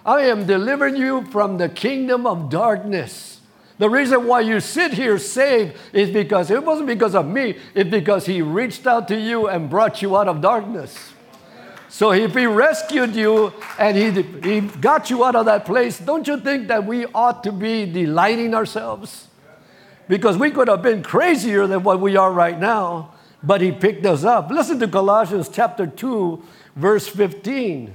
I 0.06 0.24
am 0.24 0.46
delivering 0.46 0.98
you 0.98 1.24
from 1.28 1.58
the 1.58 1.70
kingdom 1.70 2.28
of 2.28 2.50
darkness. 2.50 3.40
The 3.78 3.90
reason 3.90 4.28
why 4.28 4.42
you 4.42 4.60
sit 4.60 4.92
here 4.92 5.18
saved 5.18 5.78
is 5.94 6.10
because 6.10 6.52
it 6.52 6.62
wasn't 6.62 6.88
because 6.88 7.16
of 7.16 7.26
me, 7.26 7.58
it's 7.74 7.90
because 7.90 8.26
He 8.26 8.42
reached 8.42 8.86
out 8.86 9.08
to 9.08 9.18
you 9.18 9.48
and 9.48 9.70
brought 9.70 10.02
you 10.02 10.18
out 10.18 10.28
of 10.28 10.42
darkness. 10.42 11.14
So 11.88 12.12
if 12.12 12.36
He 12.36 12.46
rescued 12.46 13.16
you 13.16 13.54
and 13.80 13.96
he, 13.96 14.22
he 14.42 14.60
got 14.60 15.10
you 15.10 15.24
out 15.24 15.38
of 15.38 15.46
that 15.46 15.64
place, 15.64 15.98
don't 15.98 16.28
you 16.28 16.38
think 16.42 16.68
that 16.68 16.86
we 16.86 17.06
ought 17.06 17.42
to 17.46 17.54
be 17.54 17.86
delighting 17.86 18.54
ourselves? 18.54 19.30
Because 20.10 20.38
we 20.38 20.52
could 20.52 20.68
have 20.68 20.82
been 20.82 21.04
crazier 21.04 21.68
than 21.68 21.84
what 21.84 22.02
we 22.02 22.18
are 22.18 22.34
right 22.34 22.60
now 22.60 23.13
but 23.44 23.60
he 23.62 23.72
picked 23.72 24.06
us 24.06 24.24
up. 24.24 24.50
Listen 24.50 24.80
to 24.80 24.88
Colossians 24.88 25.50
chapter 25.50 25.86
2, 25.86 26.42
verse 26.76 27.08
15. 27.08 27.94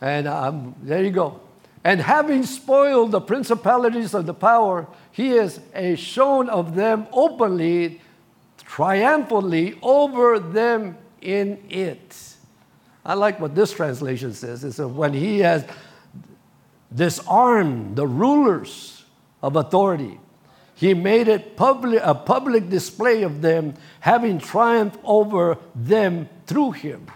And 0.00 0.28
um, 0.28 0.76
there 0.82 1.02
you 1.02 1.10
go. 1.10 1.40
And 1.82 2.00
having 2.00 2.44
spoiled 2.44 3.10
the 3.10 3.20
principalities 3.20 4.14
of 4.14 4.26
the 4.26 4.32
power, 4.32 4.86
he 5.10 5.30
has 5.30 5.60
shown 5.96 6.48
of 6.48 6.74
them 6.74 7.06
openly, 7.12 8.00
triumphantly 8.58 9.78
over 9.82 10.38
them 10.38 10.96
in 11.20 11.62
it. 11.68 12.34
I 13.04 13.14
like 13.14 13.38
what 13.40 13.54
this 13.54 13.72
translation 13.72 14.32
says. 14.32 14.64
It 14.64 14.72
says, 14.72 14.86
when 14.86 15.12
he 15.12 15.40
has 15.40 15.66
disarmed 16.94 17.96
the 17.96 18.06
rulers 18.06 19.04
of 19.42 19.56
authority 19.56 20.18
he 20.84 20.92
made 20.92 21.28
it 21.28 21.56
public, 21.56 21.98
a 22.04 22.14
public 22.14 22.68
display 22.68 23.22
of 23.22 23.40
them, 23.40 23.72
having 24.00 24.38
triumphed 24.38 25.00
over 25.02 25.56
them 25.74 26.28
through 26.44 26.72
him. 26.72 27.06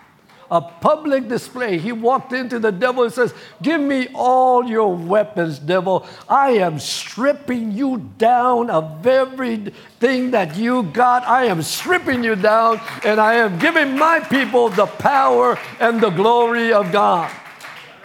A 0.50 0.62
public 0.62 1.28
display. 1.28 1.76
He 1.76 1.92
walked 1.92 2.32
into 2.32 2.58
the 2.58 2.72
devil 2.72 3.04
and 3.04 3.12
says, 3.12 3.34
Give 3.60 3.78
me 3.78 4.08
all 4.14 4.64
your 4.64 4.96
weapons, 4.96 5.58
devil. 5.58 6.06
I 6.30 6.52
am 6.52 6.78
stripping 6.78 7.72
you 7.72 8.10
down 8.16 8.70
of 8.70 9.06
everything 9.06 10.30
that 10.30 10.56
you 10.56 10.84
got. 10.84 11.28
I 11.28 11.44
am 11.44 11.60
stripping 11.60 12.24
you 12.24 12.36
down, 12.36 12.80
and 13.04 13.20
I 13.20 13.34
am 13.34 13.58
giving 13.58 13.98
my 13.98 14.20
people 14.20 14.70
the 14.70 14.86
power 14.86 15.58
and 15.78 16.00
the 16.00 16.08
glory 16.08 16.72
of 16.72 16.90
God. 16.90 17.30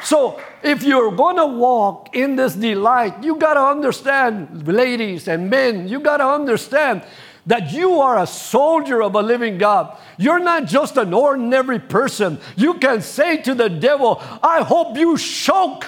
So 0.03 0.41
if 0.63 0.83
you're 0.83 1.11
going 1.11 1.35
to 1.35 1.45
walk 1.45 2.15
in 2.15 2.35
this 2.35 2.55
delight, 2.55 3.23
you 3.23 3.35
got 3.35 3.55
to 3.55 3.61
understand, 3.61 4.67
ladies 4.67 5.27
and 5.27 5.49
men, 5.49 5.87
you 5.87 5.99
got 5.99 6.17
to 6.17 6.27
understand 6.27 7.03
that 7.45 7.73
you 7.73 7.99
are 7.99 8.19
a 8.19 8.27
soldier 8.27 9.03
of 9.03 9.15
a 9.15 9.21
living 9.21 9.57
God. 9.57 9.97
You're 10.17 10.39
not 10.39 10.65
just 10.65 10.95
an 10.95 11.13
ordinary 11.13 11.79
person. 11.79 12.39
You 12.55 12.75
can 12.75 13.01
say 13.01 13.37
to 13.41 13.53
the 13.53 13.69
devil, 13.69 14.21
I 14.41 14.63
hope 14.63 14.95
you 14.97 15.17
choke, 15.17 15.85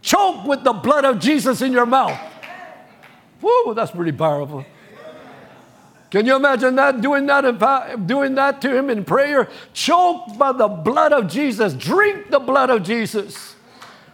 choke 0.00 0.44
with 0.46 0.64
the 0.64 0.72
blood 0.72 1.04
of 1.04 1.18
Jesus 1.18 1.60
in 1.60 1.72
your 1.72 1.86
mouth. 1.86 2.18
Whoa, 3.42 3.74
that's 3.74 3.90
pretty 3.90 4.12
powerful. 4.12 4.64
Can 6.10 6.24
you 6.24 6.36
imagine 6.36 6.74
that? 6.76 7.02
Doing 7.02 7.26
that, 7.26 7.44
in, 7.44 8.06
doing 8.06 8.34
that 8.36 8.62
to 8.62 8.74
him 8.74 8.88
in 8.88 9.04
prayer? 9.04 9.48
Choke 9.74 10.38
by 10.38 10.52
the 10.52 10.66
blood 10.66 11.12
of 11.12 11.28
Jesus. 11.28 11.74
Drink 11.74 12.30
the 12.30 12.38
blood 12.38 12.70
of 12.70 12.82
Jesus. 12.82 13.56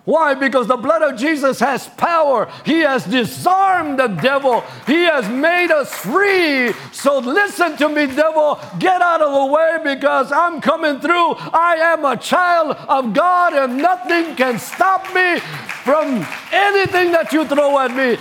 Why? 0.04 0.34
Because 0.34 0.66
the 0.66 0.76
blood 0.76 1.00
of 1.00 1.18
Jesus 1.18 1.60
has 1.60 1.88
power. 1.88 2.52
He 2.66 2.80
has 2.80 3.06
disarmed 3.06 3.98
the 3.98 4.08
devil. 4.08 4.62
He 4.86 5.04
has 5.04 5.26
made 5.30 5.70
us 5.70 5.94
free. 5.94 6.74
So 6.92 7.20
listen 7.20 7.78
to 7.78 7.88
me, 7.88 8.06
devil. 8.06 8.60
Get 8.78 9.00
out 9.00 9.22
of 9.22 9.32
the 9.32 9.46
way 9.46 9.94
because 9.94 10.30
I'm 10.30 10.60
coming 10.60 11.00
through. 11.00 11.34
I 11.36 11.76
am 11.80 12.04
a 12.04 12.18
child 12.18 12.76
of 12.76 13.14
God 13.14 13.54
and 13.54 13.78
nothing 13.78 14.36
can 14.36 14.58
stop 14.58 15.06
me 15.14 15.38
from 15.84 16.26
anything 16.52 17.12
that 17.12 17.32
you 17.32 17.46
throw 17.46 17.78
at 17.78 17.94
me 17.94 18.18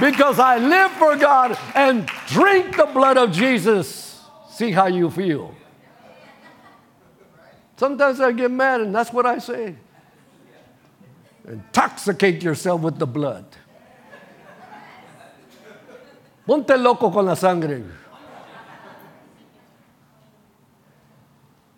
because 0.00 0.38
I 0.38 0.58
live 0.58 0.90
for 0.92 1.16
God 1.16 1.58
and 1.74 2.06
drink 2.26 2.76
the 2.76 2.86
blood 2.86 3.16
of 3.16 3.32
Jesus. 3.32 4.20
See 4.50 4.70
how 4.70 4.86
you 4.86 5.10
feel. 5.10 5.54
Sometimes 7.78 8.20
I 8.20 8.32
get 8.32 8.50
mad 8.50 8.82
and 8.82 8.94
that's 8.94 9.14
what 9.14 9.24
I 9.24 9.38
say. 9.38 9.76
Intoxicate 11.46 12.42
yourself 12.42 12.80
with 12.80 12.98
the 12.98 13.06
blood. 13.06 13.44
Ponte 16.46 16.76
loco 16.76 17.10
con 17.10 17.26
la 17.26 17.34
sangre. 17.34 17.84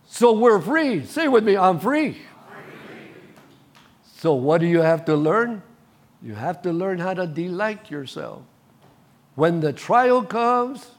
So 0.07 0.33
we're 0.33 0.61
free. 0.61 1.05
Say 1.05 1.29
with 1.29 1.45
me, 1.45 1.57
I'm 1.57 1.79
free. 1.79 2.19
So, 4.17 4.35
what 4.35 4.61
do 4.61 4.67
you 4.67 4.81
have 4.81 5.05
to 5.07 5.17
learn? 5.17 5.63
You 6.23 6.35
have 6.35 6.63
to 6.63 6.73
learn 6.73 6.99
how 6.99 7.13
to 7.15 7.27
delight 7.27 7.91
yourself. 7.91 8.43
When 9.35 9.61
the 9.61 9.73
trial 9.73 10.23
comes, 10.23 10.93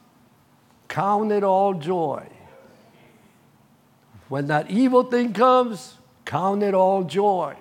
count 0.88 1.32
it 1.32 1.44
all 1.44 1.74
joy. 1.74 2.28
When 4.28 4.48
that 4.48 4.70
evil 4.70 5.04
thing 5.04 5.34
comes, 5.34 5.96
count 6.26 6.62
it 6.62 6.74
all 6.74 7.04
joy. 7.04 7.56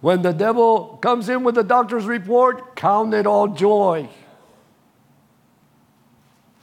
When 0.00 0.22
the 0.22 0.32
devil 0.32 0.98
comes 1.00 1.28
in 1.28 1.42
with 1.42 1.54
the 1.54 1.64
doctor's 1.64 2.04
report, 2.04 2.76
count 2.76 3.14
it 3.14 3.26
all 3.26 3.48
joy. 3.48 4.08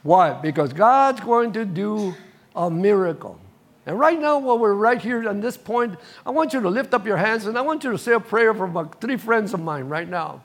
Why? 0.04 0.34
Because 0.34 0.74
God's 0.74 1.22
going 1.22 1.54
to 1.54 1.66
do 1.66 2.14
a 2.56 2.70
miracle. 2.70 3.40
And 3.86 4.00
right 4.00 4.20
now, 4.20 4.40
while 4.40 4.58
we're 4.58 4.74
right 4.74 5.02
here 5.02 5.28
on 5.28 5.42
this 5.42 5.58
point, 5.58 5.98
I 6.26 6.30
want 6.30 6.54
you 6.54 6.62
to 6.62 6.70
lift 6.70 6.94
up 6.94 7.06
your 7.06 7.18
hands 7.18 7.46
and 7.46 7.58
I 7.58 7.62
want 7.62 7.84
you 7.84 7.92
to 7.92 7.98
say 7.98 8.14
a 8.14 8.20
prayer 8.20 8.54
for 8.54 8.68
my 8.68 8.86
three 9.02 9.18
friends 9.18 9.54
of 9.54 9.60
mine 9.60 9.86
right 9.86 10.08
now. 10.08 10.42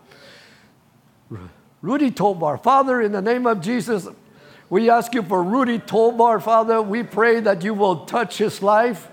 Rudy 1.82 2.10
Tobar, 2.10 2.58
Father, 2.58 3.00
in 3.00 3.12
the 3.12 3.22
name 3.22 3.46
of 3.46 3.60
Jesus, 3.60 4.08
we 4.70 4.90
ask 4.90 5.14
you 5.14 5.22
for 5.22 5.42
Rudy 5.42 5.78
Tobar, 5.78 6.40
Father. 6.40 6.82
We 6.82 7.02
pray 7.04 7.40
that 7.40 7.62
you 7.62 7.74
will 7.74 8.06
touch 8.06 8.38
his 8.38 8.62
life 8.62 9.08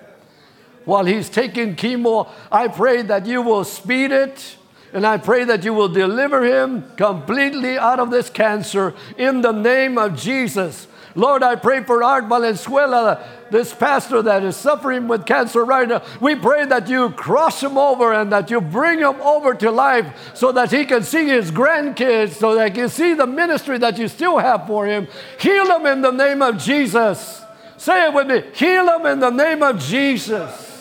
while 0.86 1.06
he's 1.06 1.30
taking 1.30 1.76
chemo. 1.76 2.30
I 2.52 2.68
pray 2.68 3.02
that 3.02 3.26
you 3.26 3.42
will 3.42 3.64
speed 3.64 4.12
it. 4.12 4.58
And 4.94 5.06
I 5.06 5.18
pray 5.18 5.44
that 5.44 5.66
you 5.66 5.74
will 5.74 5.90
deliver 5.90 6.46
him 6.46 6.90
completely 6.96 7.78
out 7.78 8.00
of 8.00 8.12
this 8.12 8.30
cancer 8.30 8.94
in 9.18 9.42
the 9.42 9.52
name 9.52 9.98
of 9.98 10.16
Jesus. 10.16 10.88
Lord, 11.16 11.44
I 11.44 11.56
pray 11.56 11.84
for 11.84 12.04
Art 12.04 12.26
Valenzuela, 12.26 13.26
this 13.50 13.74
pastor 13.74 14.22
that 14.22 14.44
is 14.44 14.56
suffering 14.56 15.08
with 15.08 15.26
cancer 15.26 15.64
right 15.64 15.88
now. 15.88 16.02
We 16.20 16.36
pray 16.36 16.66
that 16.66 16.90
you 16.90 17.10
cross 17.12 17.64
him 17.64 17.78
over 17.78 18.14
and 18.14 18.32
that 18.34 18.50
you 18.50 18.60
bring 18.60 19.00
him 19.00 19.20
over 19.22 19.54
to 19.56 19.72
life 19.72 20.34
so 20.34 20.52
that 20.52 20.72
he 20.72 20.86
can 20.86 21.04
see 21.04 21.28
his 21.28 21.52
grandkids, 21.52 22.34
so 22.34 22.56
that 22.56 22.70
he 22.70 22.76
can 22.76 22.90
see 22.90 23.14
the 23.14 23.28
ministry 23.28 23.78
that 23.78 23.98
you 23.98 24.10
still 24.10 24.38
have 24.38 24.68
for 24.68 24.86
him. 24.86 25.08
Heal 25.40 25.78
him 25.78 25.86
in 25.86 26.02
the 26.02 26.12
name 26.12 26.42
of 26.42 26.58
Jesus. 26.58 27.42
Say 27.78 28.08
it 28.08 28.14
with 28.14 28.28
me 28.28 28.44
heal 28.54 28.88
him 28.98 29.06
in 29.06 29.20
the 29.20 29.30
name 29.30 29.62
of 29.62 29.80
Jesus. 29.80 30.75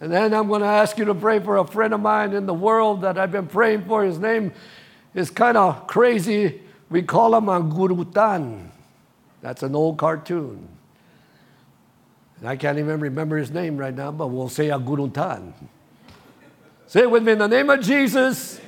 And 0.00 0.10
then 0.10 0.32
I'm 0.32 0.48
going 0.48 0.62
to 0.62 0.66
ask 0.66 0.96
you 0.96 1.04
to 1.04 1.14
pray 1.14 1.40
for 1.40 1.58
a 1.58 1.66
friend 1.66 1.92
of 1.92 2.00
mine 2.00 2.32
in 2.32 2.46
the 2.46 2.54
world 2.54 3.02
that 3.02 3.18
I've 3.18 3.30
been 3.30 3.46
praying 3.46 3.84
for. 3.84 4.02
His 4.02 4.18
name 4.18 4.52
is 5.14 5.30
kind 5.30 5.58
of 5.58 5.86
crazy. 5.86 6.62
We 6.88 7.02
call 7.02 7.34
him 7.34 7.48
a 7.48 7.60
Angurutan. 7.60 8.70
That's 9.42 9.62
an 9.62 9.74
old 9.74 9.98
cartoon. 9.98 10.68
And 12.38 12.48
I 12.48 12.56
can't 12.56 12.78
even 12.78 12.98
remember 13.00 13.36
his 13.36 13.50
name 13.50 13.76
right 13.76 13.94
now, 13.94 14.10
but 14.10 14.28
we'll 14.28 14.48
say 14.48 14.70
a 14.70 14.78
Agurutan. 14.78 15.52
Say 16.86 17.02
it 17.02 17.10
with 17.10 17.22
me 17.22 17.32
in 17.32 17.38
the 17.38 17.46
name 17.46 17.68
of 17.68 17.80
Jesus. 17.80 18.58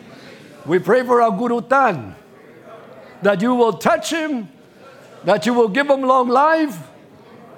We 0.66 0.78
pray 0.78 1.02
for 1.02 1.20
Agurutan 1.20 2.14
that 3.22 3.40
you 3.40 3.54
will 3.54 3.72
touch 3.72 4.10
him, 4.10 4.48
that 5.24 5.46
you 5.46 5.54
will 5.54 5.68
give 5.68 5.88
him 5.88 6.02
long 6.02 6.28
life, 6.28 6.88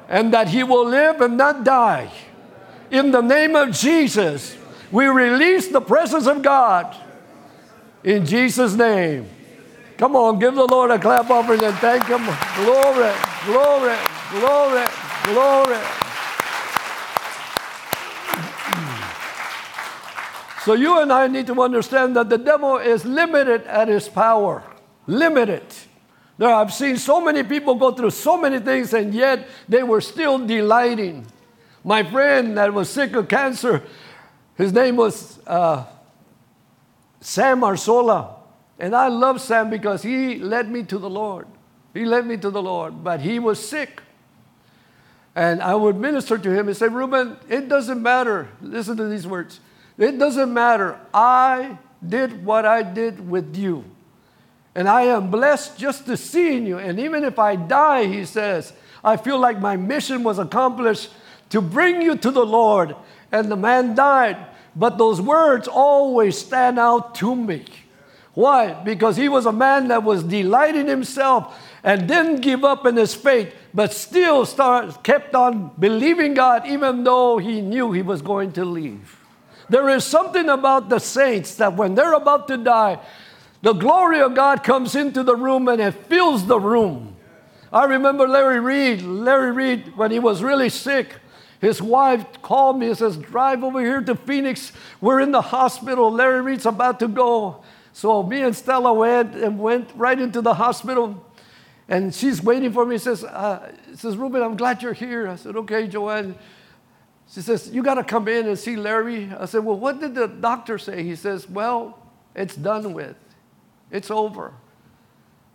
and 0.08 0.32
that 0.32 0.48
he 0.48 0.62
will 0.62 0.87
live 0.87 1.20
and 1.20 1.37
not 1.37 1.64
die. 1.64 2.10
In 2.90 3.11
the 3.11 3.20
name 3.20 3.57
of 3.57 3.73
Jesus, 3.73 4.57
we 4.90 5.07
release 5.07 5.68
the 5.68 5.81
presence 5.81 6.27
of 6.27 6.42
God. 6.42 6.94
In 8.03 8.27
Jesus' 8.27 8.75
name. 8.75 9.29
Come 9.97 10.16
on, 10.16 10.38
give 10.38 10.55
the 10.55 10.66
Lord 10.66 10.90
a 10.90 10.99
clap 10.99 11.31
offering 11.31 11.62
and 11.62 11.75
thank 11.77 12.05
Him. 12.07 12.25
Glory, 12.57 13.12
glory, 13.47 13.97
glory, 14.33 14.87
glory. 15.25 15.81
So 20.64 20.73
you 20.73 20.99
and 20.99 21.12
I 21.12 21.27
need 21.27 21.47
to 21.49 21.61
understand 21.61 22.16
that 22.16 22.31
the 22.31 22.38
devil 22.38 22.79
is 22.79 23.05
limited 23.05 23.64
at 23.64 23.88
his 23.88 24.09
power. 24.09 24.62
Limited. 25.07 25.62
Now, 26.38 26.59
I've 26.59 26.73
seen 26.73 26.97
so 26.97 27.20
many 27.20 27.42
people 27.42 27.75
go 27.75 27.92
through 27.92 28.11
so 28.11 28.38
many 28.38 28.59
things 28.59 28.94
and 28.94 29.12
yet 29.12 29.47
they 29.68 29.83
were 29.83 30.01
still 30.01 30.38
delighting. 30.38 31.27
My 31.85 32.03
friend 32.03 32.57
that 32.57 32.73
was 32.73 32.88
sick 32.88 33.14
of 33.14 33.29
cancer, 33.29 33.83
his 34.57 34.73
name 34.73 34.97
was 34.97 35.38
uh, 35.47 35.85
Sam 37.20 37.61
Arsola. 37.61 38.37
And 38.79 38.97
I 38.97 39.09
love 39.09 39.40
Sam 39.40 39.70
because 39.70 40.03
he 40.03 40.37
led 40.37 40.70
me 40.70 40.83
to 40.85 40.99
the 40.99 41.11
Lord. 41.11 41.47
He 41.92 42.05
led 42.05 42.27
me 42.27 42.37
to 42.38 42.51
the 42.51 42.62
Lord, 42.62 43.05
but 43.05 43.20
he 43.20 43.38
was 43.38 43.64
sick. 43.64 44.03
And 45.37 45.62
I 45.62 45.75
would 45.75 45.97
minister 45.97 46.38
to 46.38 46.51
him 46.51 46.68
and 46.68 46.77
say, 46.77 46.88
Ruben, 46.88 47.37
it 47.49 47.68
doesn't 47.68 48.03
matter. 48.03 48.49
Listen 48.61 48.97
to 48.97 49.07
these 49.07 49.27
words. 49.27 49.61
It 49.99 50.18
doesn't 50.18 50.53
matter. 50.53 50.99
I 51.12 51.79
did 52.07 52.44
what 52.44 52.64
I 52.64 52.83
did 52.83 53.29
with 53.29 53.57
you. 53.57 53.85
And 54.75 54.88
I 54.88 55.03
am 55.03 55.31
blessed 55.31 55.79
just 55.79 56.07
to 56.07 56.16
seeing 56.16 56.66
you. 56.66 56.79
And 56.79 56.99
even 56.99 57.25
if 57.25 57.38
I 57.38 57.57
die, 57.57 58.07
he 58.07 58.25
says, 58.25 58.73
I 59.05 59.16
feel 59.16 59.38
like 59.38 59.61
my 59.61 59.77
mission 59.77 60.25
was 60.25 60.38
accomplished 60.38 61.11
to 61.50 61.61
bring 61.61 62.02
you 62.02 62.16
to 62.16 62.30
the 62.30 62.44
Lord. 62.44 62.96
And 63.33 63.50
the 63.50 63.57
man 63.57 63.94
died. 63.94 64.37
But 64.76 64.98
those 64.98 65.20
words 65.20 65.68
always 65.68 66.38
stand 66.38 66.78
out 66.78 67.14
to 67.16 67.35
me. 67.35 67.64
Why? 68.35 68.72
Because 68.72 69.16
he 69.16 69.28
was 69.28 69.46
a 69.46 69.52
man 69.52 69.88
that 69.88 70.02
was 70.02 70.24
delighting 70.24 70.88
himself 70.88 71.57
and 71.85 72.09
didn't 72.09 72.40
give 72.40 72.64
up 72.64 72.85
in 72.85 72.96
his 72.96 73.14
faith, 73.14 73.54
but 73.72 73.92
still 73.92 74.44
start, 74.44 75.04
kept 75.04 75.35
on 75.37 75.70
believing 75.78 76.35
God 76.35 76.66
even 76.66 77.04
though 77.04 77.38
he 77.38 77.61
knew 77.61 77.92
he 77.92 78.02
was 78.02 78.22
going 78.22 78.52
to 78.52 78.64
leave. 78.64 79.20
There 79.68 79.88
is 79.88 80.04
something 80.04 80.48
about 80.48 80.88
the 80.88 80.98
saints 80.98 81.54
that 81.57 81.76
when 81.76 81.94
they're 81.94 82.12
about 82.12 82.48
to 82.48 82.57
die, 82.57 83.00
the 83.62 83.72
glory 83.72 84.20
of 84.20 84.35
God 84.35 84.62
comes 84.62 84.94
into 84.94 85.22
the 85.22 85.37
room 85.37 85.68
and 85.68 85.80
it 85.80 85.92
fills 85.92 86.46
the 86.46 86.61
room. 86.61 87.16
I 87.72 87.85
remember 87.85 88.28
Larry 88.28 88.61
Reed. 88.61 89.02
Larry 89.02 89.52
Reed, 89.52 89.96
when 89.96 90.11
he 90.11 90.18
was 90.18 90.42
really 90.42 90.68
sick, 90.68 91.14
his 91.64 91.81
wife 91.81 92.42
called 92.42 92.79
me 92.79 92.88
and 92.88 92.98
says, 92.98 93.16
Drive 93.16 93.64
over 93.64 93.81
here 93.81 94.00
to 94.03 94.14
Phoenix. 94.14 94.72
We're 95.00 95.20
in 95.20 95.33
the 95.33 95.40
hospital. 95.40 96.11
Larry 96.11 96.42
Reed's 96.42 96.66
about 96.66 97.00
to 97.00 97.09
go. 97.09 97.62
So 97.92 98.22
me 98.22 98.42
and 98.42 98.55
Stella 98.55 98.92
went 98.92 99.35
and 99.35 99.59
went 99.59 99.90
right 99.94 100.18
into 100.18 100.42
the 100.42 100.55
hospital. 100.55 101.24
And 101.88 102.14
she's 102.14 102.42
waiting 102.42 102.72
for 102.72 102.85
me. 102.85 102.98
Says, 102.98 103.24
uh, 103.24 103.72
says 103.94 104.16
Ruben, 104.16 104.42
I'm 104.42 104.57
glad 104.57 104.83
you're 104.83 104.92
here. 104.92 105.29
I 105.29 105.37
said, 105.37 105.57
okay, 105.57 105.87
Joanne. 105.87 106.35
She 107.31 107.40
says, 107.40 107.70
you 107.70 107.83
got 107.83 107.94
to 107.94 108.05
come 108.05 108.29
in 108.29 108.46
and 108.46 108.59
see 108.59 108.77
Larry. 108.77 109.33
I 109.38 109.46
said, 109.46 109.64
well, 109.64 109.79
what 109.79 110.00
did 110.00 110.14
the 110.14 110.27
doctor 110.27 110.77
say? 110.77 111.03
He 111.03 111.16
says, 111.16 111.48
well, 111.48 111.98
it's 112.35 112.57
done 112.57 112.92
with. 112.92 113.16
It's 113.90 114.11
over. 114.11 114.55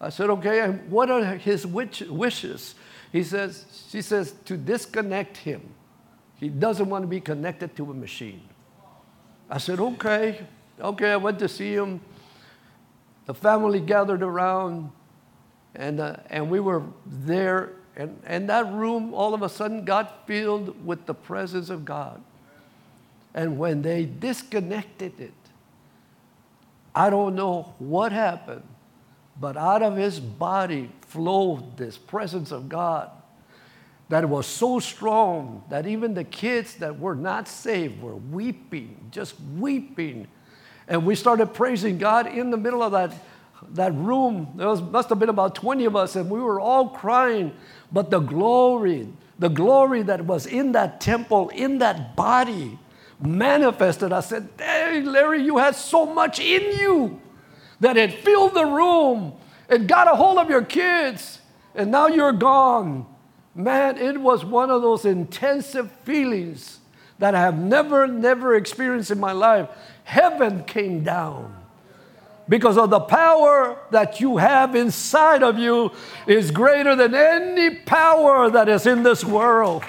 I 0.02 0.10
said, 0.10 0.30
okay, 0.30 0.62
and 0.62 0.90
what 0.90 1.12
are 1.12 1.36
his 1.36 1.68
wishes? 1.68 2.76
He 3.12 3.24
says, 3.24 3.66
she 3.90 4.02
says, 4.02 4.34
to 4.46 4.56
disconnect 4.56 5.38
him. 5.38 5.62
He 6.40 6.50
doesn't 6.50 6.90
want 6.90 7.04
to 7.04 7.08
be 7.08 7.20
connected 7.20 7.76
to 7.78 7.92
a 7.92 7.94
machine. 7.94 8.42
I 9.50 9.58
said, 9.58 9.80
okay. 9.80 10.46
Okay, 10.80 11.12
I 11.12 11.18
went 11.18 11.40
to 11.40 11.50
see 11.50 11.74
him 11.74 12.00
the 13.30 13.36
family 13.36 13.80
gathered 13.80 14.24
around, 14.24 14.90
and, 15.76 16.00
uh, 16.00 16.16
and 16.32 16.50
we 16.50 16.60
were 16.60 16.82
there. 17.06 17.74
And, 17.96 18.20
and 18.26 18.50
that 18.50 18.74
room 18.74 19.14
all 19.14 19.36
of 19.36 19.44
a 19.44 19.50
sudden 19.50 19.86
got 19.86 20.26
filled 20.26 20.84
with 20.84 21.06
the 21.06 21.14
presence 21.14 21.70
of 21.70 21.86
God. 21.86 22.24
And 23.36 23.60
when 23.60 23.84
they 23.84 24.06
disconnected 24.06 25.20
it, 25.20 25.34
I 26.96 27.12
don't 27.12 27.36
know 27.36 27.76
what 27.78 28.12
happened, 28.12 28.64
but 29.40 29.56
out 29.56 29.84
of 29.84 29.96
his 29.96 30.20
body 30.20 30.90
flowed 31.02 31.78
this 31.78 32.00
presence 32.00 32.52
of 32.52 32.68
God 32.68 33.12
that 34.10 34.28
was 34.28 34.48
so 34.48 34.80
strong 34.80 35.64
that 35.70 35.88
even 35.88 36.14
the 36.14 36.24
kids 36.24 36.76
that 36.76 37.00
were 37.00 37.16
not 37.16 37.48
saved 37.48 38.02
were 38.02 38.16
weeping, 38.16 39.10
just 39.12 39.36
weeping 39.58 40.28
and 40.90 41.06
we 41.06 41.16
started 41.16 41.54
praising 41.54 42.00
God 42.00 42.26
in 42.26 42.50
the 42.50 42.58
middle 42.58 42.82
of 42.82 42.92
that, 42.94 43.14
that 43.76 43.94
room. 43.94 44.52
There 44.56 44.68
was, 44.68 44.82
must 44.82 45.08
have 45.10 45.20
been 45.20 45.30
about 45.30 45.54
20 45.54 45.86
of 45.86 45.96
us, 45.96 46.16
and 46.16 46.30
we 46.30 46.40
were 46.40 46.60
all 46.60 46.90
crying. 46.90 47.54
But 47.92 48.10
the 48.10 48.20
glory, 48.20 49.08
the 49.38 49.50
glory 49.50 50.02
that 50.02 50.26
was 50.26 50.48
in 50.48 50.72
that 50.72 51.00
temple, 51.00 51.50
in 51.50 51.78
that 51.78 52.16
body, 52.16 52.80
manifested. 53.22 54.12
I 54.12 54.22
said, 54.22 54.50
Hey, 54.58 55.02
Larry, 55.04 55.44
you 55.44 55.60
had 55.60 55.76
so 55.76 56.08
much 56.08 56.40
in 56.40 56.76
you 56.76 57.22
that 57.80 57.96
it 57.96 58.12
filled 58.12 58.56
the 58.56 58.66
room. 58.66 59.34
It 59.70 59.86
got 59.86 60.12
a 60.12 60.16
hold 60.16 60.40
of 60.40 60.50
your 60.50 60.64
kids, 60.66 61.40
and 61.76 61.92
now 61.92 62.08
you're 62.08 62.34
gone. 62.34 63.06
Man, 63.56 63.98
it 63.98 64.20
was 64.22 64.46
one 64.46 64.70
of 64.70 64.82
those 64.82 65.06
intensive 65.06 65.92
feelings 66.04 66.80
that 67.18 67.36
I 67.36 67.42
have 67.42 67.58
never, 67.58 68.08
never 68.08 68.56
experienced 68.56 69.12
in 69.12 69.20
my 69.20 69.34
life. 69.34 69.70
Heaven 70.04 70.64
came 70.64 71.04
down. 71.04 71.56
because 72.50 72.78
of 72.80 72.90
the 72.90 73.00
power 73.00 73.78
that 73.92 74.20
you 74.20 74.38
have 74.38 74.76
inside 74.76 75.44
of 75.44 75.60
you 75.60 75.92
is 76.26 76.50
greater 76.50 76.96
than 76.96 77.14
any 77.14 77.70
power 77.76 78.50
that 78.50 78.68
is 78.68 78.88
in 78.88 79.04
this 79.04 79.24
world. 79.24 79.84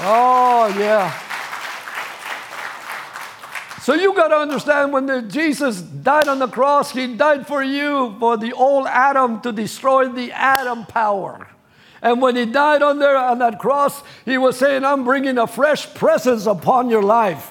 Oh, 0.00 0.72
yeah. 0.78 1.18
So 3.88 3.94
you 3.94 4.14
got 4.14 4.28
to 4.28 4.36
understand 4.36 4.92
when 4.92 5.06
the, 5.06 5.22
Jesus 5.22 5.80
died 5.80 6.28
on 6.28 6.40
the 6.40 6.46
cross, 6.46 6.92
he 6.92 7.16
died 7.16 7.46
for 7.46 7.62
you, 7.62 8.14
for 8.20 8.36
the 8.36 8.52
old 8.52 8.86
Adam 8.86 9.40
to 9.40 9.50
destroy 9.50 10.10
the 10.10 10.30
Adam 10.30 10.84
power. 10.84 11.48
And 12.02 12.20
when 12.20 12.36
he 12.36 12.44
died 12.44 12.82
on 12.82 12.98
there 12.98 13.16
on 13.16 13.38
that 13.38 13.58
cross, 13.58 14.02
he 14.26 14.36
was 14.36 14.58
saying, 14.58 14.84
I'm 14.84 15.04
bringing 15.04 15.38
a 15.38 15.46
fresh 15.46 15.94
presence 15.94 16.44
upon 16.44 16.90
your 16.90 17.02
life. 17.02 17.50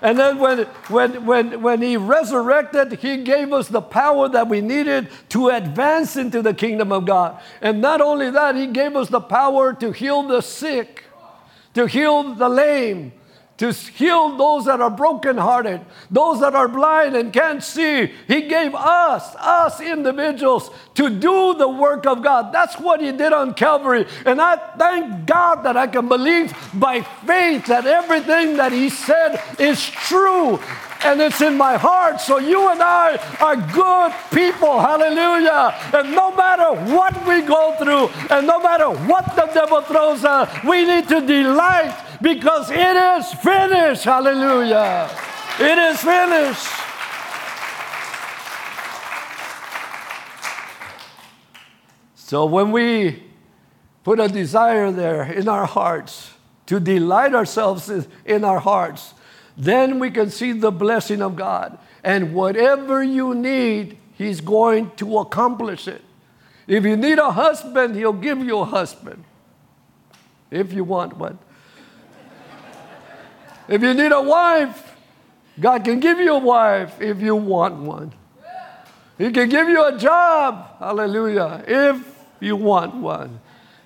And 0.00 0.18
then 0.18 0.38
when, 0.38 0.60
when, 0.88 1.26
when, 1.26 1.60
when 1.60 1.82
he 1.82 1.98
resurrected, 1.98 3.00
he 3.00 3.18
gave 3.18 3.52
us 3.52 3.68
the 3.68 3.82
power 3.82 4.26
that 4.30 4.48
we 4.48 4.62
needed 4.62 5.08
to 5.28 5.50
advance 5.50 6.16
into 6.16 6.40
the 6.40 6.54
kingdom 6.54 6.92
of 6.92 7.04
God. 7.04 7.38
And 7.60 7.82
not 7.82 8.00
only 8.00 8.30
that, 8.30 8.56
he 8.56 8.68
gave 8.68 8.96
us 8.96 9.10
the 9.10 9.20
power 9.20 9.74
to 9.74 9.92
heal 9.92 10.22
the 10.22 10.40
sick 10.40 11.04
to 11.74 11.86
heal 11.86 12.34
the 12.34 12.48
lame, 12.48 13.12
to 13.56 13.72
heal 13.72 14.36
those 14.36 14.64
that 14.64 14.80
are 14.80 14.90
brokenhearted, 14.90 15.80
those 16.10 16.40
that 16.40 16.54
are 16.54 16.66
blind 16.66 17.14
and 17.14 17.32
can't 17.32 17.62
see. 17.62 18.10
He 18.26 18.42
gave 18.42 18.74
us, 18.74 19.34
us 19.36 19.80
individuals, 19.80 20.70
to 20.94 21.08
do 21.08 21.54
the 21.54 21.68
work 21.68 22.04
of 22.04 22.22
God. 22.22 22.52
That's 22.52 22.78
what 22.80 23.00
He 23.00 23.12
did 23.12 23.32
on 23.32 23.54
Calvary. 23.54 24.06
And 24.26 24.40
I 24.40 24.56
thank 24.76 25.26
God 25.26 25.62
that 25.62 25.76
I 25.76 25.86
can 25.86 26.08
believe 26.08 26.52
by 26.74 27.02
faith 27.02 27.66
that 27.66 27.86
everything 27.86 28.56
that 28.56 28.72
He 28.72 28.90
said 28.90 29.40
is 29.60 29.84
true 29.84 30.58
and 31.04 31.20
it's 31.20 31.40
in 31.40 31.56
my 31.56 31.76
heart. 31.76 32.20
So 32.20 32.38
you 32.38 32.70
and 32.70 32.80
I 32.82 33.16
are 33.40 33.56
good 33.56 34.12
people. 34.32 34.80
Hallelujah. 34.80 35.78
And 35.92 36.12
no 36.12 36.34
matter 36.34 36.74
what 36.94 37.14
we 37.26 37.42
go 37.42 37.76
through, 37.78 38.08
and 38.34 38.46
no 38.46 38.58
matter 38.58 38.90
what 38.90 39.36
the 39.36 39.46
devil 39.52 39.82
throws 39.82 40.24
at, 40.24 40.64
we 40.64 40.84
need 40.84 41.08
to 41.08 41.20
delight 41.20 41.94
because 42.24 42.70
it 42.70 42.78
is 42.78 43.32
finished. 43.34 44.02
Hallelujah. 44.02 45.10
It 45.60 45.76
is 45.78 46.00
finished. 46.00 46.66
So 52.16 52.46
when 52.46 52.72
we 52.72 53.22
put 54.02 54.18
a 54.18 54.28
desire 54.28 54.90
there 54.90 55.24
in 55.30 55.48
our 55.48 55.66
hearts 55.66 56.32
to 56.64 56.80
delight 56.80 57.34
ourselves 57.34 57.90
in 58.24 58.42
our 58.42 58.58
hearts, 58.58 59.12
then 59.58 59.98
we 59.98 60.10
can 60.10 60.30
see 60.30 60.52
the 60.52 60.72
blessing 60.72 61.20
of 61.20 61.36
God. 61.36 61.78
And 62.02 62.34
whatever 62.34 63.04
you 63.04 63.34
need, 63.34 63.98
He's 64.14 64.40
going 64.40 64.92
to 64.96 65.18
accomplish 65.18 65.86
it. 65.86 66.02
If 66.66 66.84
you 66.84 66.96
need 66.96 67.18
a 67.18 67.32
husband, 67.32 67.94
He'll 67.96 68.14
give 68.14 68.38
you 68.38 68.60
a 68.60 68.64
husband. 68.64 69.24
If 70.50 70.72
you 70.72 70.84
want 70.84 71.18
one. 71.18 71.38
If 73.68 73.82
you 73.82 73.94
need 73.94 74.12
a 74.12 74.22
wife, 74.22 74.96
God 75.60 75.84
can 75.84 76.00
give 76.00 76.18
you 76.18 76.34
a 76.34 76.38
wife 76.38 77.00
if 77.00 77.20
you 77.20 77.36
want 77.36 77.76
one. 77.76 78.12
He 79.18 79.30
can 79.30 79.48
give 79.48 79.68
you 79.68 79.84
a 79.84 79.96
job, 79.96 80.78
hallelujah, 80.78 81.64
if 81.66 82.24
you 82.40 82.56
want 82.56 82.94
one. 82.96 83.40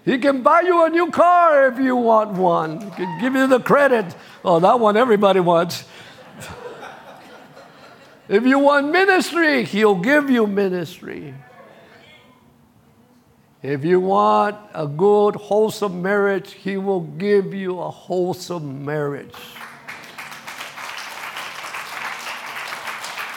He 0.05 0.17
can 0.17 0.43
buy 0.43 0.63
you 0.63 0.87
a 0.87 0.89
new 0.89 1.11
car 1.11 1.69
if 1.69 1.79
you 1.79 1.95
want 1.95 2.31
one. 2.33 2.81
He 2.81 2.91
can 2.91 3.21
give 3.21 3.35
you 3.35 3.47
the 3.47 3.61
credit. 3.61 4.17
Oh, 4.43 4.59
that 4.61 4.81
one 4.81 4.97
everybody 4.97 5.41
wants. 5.41 5.85
if 8.29 8.45
you 8.45 8.59
want 8.59 8.91
ministry, 8.91 9.65
He'll 9.65 10.01
give 10.01 10.31
you 10.31 10.47
ministry. 10.47 11.35
If 13.69 13.85
you 13.85 14.01
want 14.01 14.57
a 14.73 14.87
good, 14.87 15.37
wholesome 15.37 16.01
marriage, 16.01 16.53
He 16.53 16.79
will 16.79 17.03
give 17.03 17.53
you 17.53 17.79
a 17.81 17.91
wholesome 17.91 18.83
marriage. 18.83 19.35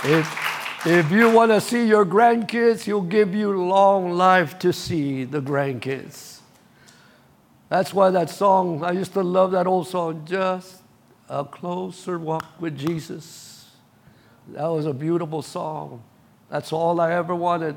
If, 0.06 0.86
if 0.88 1.12
you 1.12 1.30
want 1.30 1.52
to 1.52 1.60
see 1.60 1.86
your 1.86 2.06
grandkids, 2.06 2.84
He'll 2.84 3.02
give 3.02 3.36
you 3.36 3.62
long 3.62 4.14
life 4.14 4.58
to 4.60 4.72
see 4.72 5.26
the 5.26 5.42
grandkids. 5.42 6.40
That's 7.68 7.94
why 7.94 8.10
that 8.12 8.30
song, 8.30 8.86
I 8.86 8.94
used 8.94 9.12
to 9.16 9.24
love 9.24 9.52
that 9.52 9.68
old 9.68 9.90
song, 9.90 10.24
Just 10.26 10.78
a 11.28 11.44
Closer 11.44 12.18
Walk 12.18 12.46
with 12.58 12.78
Jesus. 12.78 13.66
That 14.48 14.68
was 14.68 14.86
a 14.86 14.94
beautiful 14.94 15.42
song. 15.42 16.02
That's 16.50 16.72
all 16.72 17.02
I 17.02 17.12
ever 17.16 17.36
wanted 17.36 17.76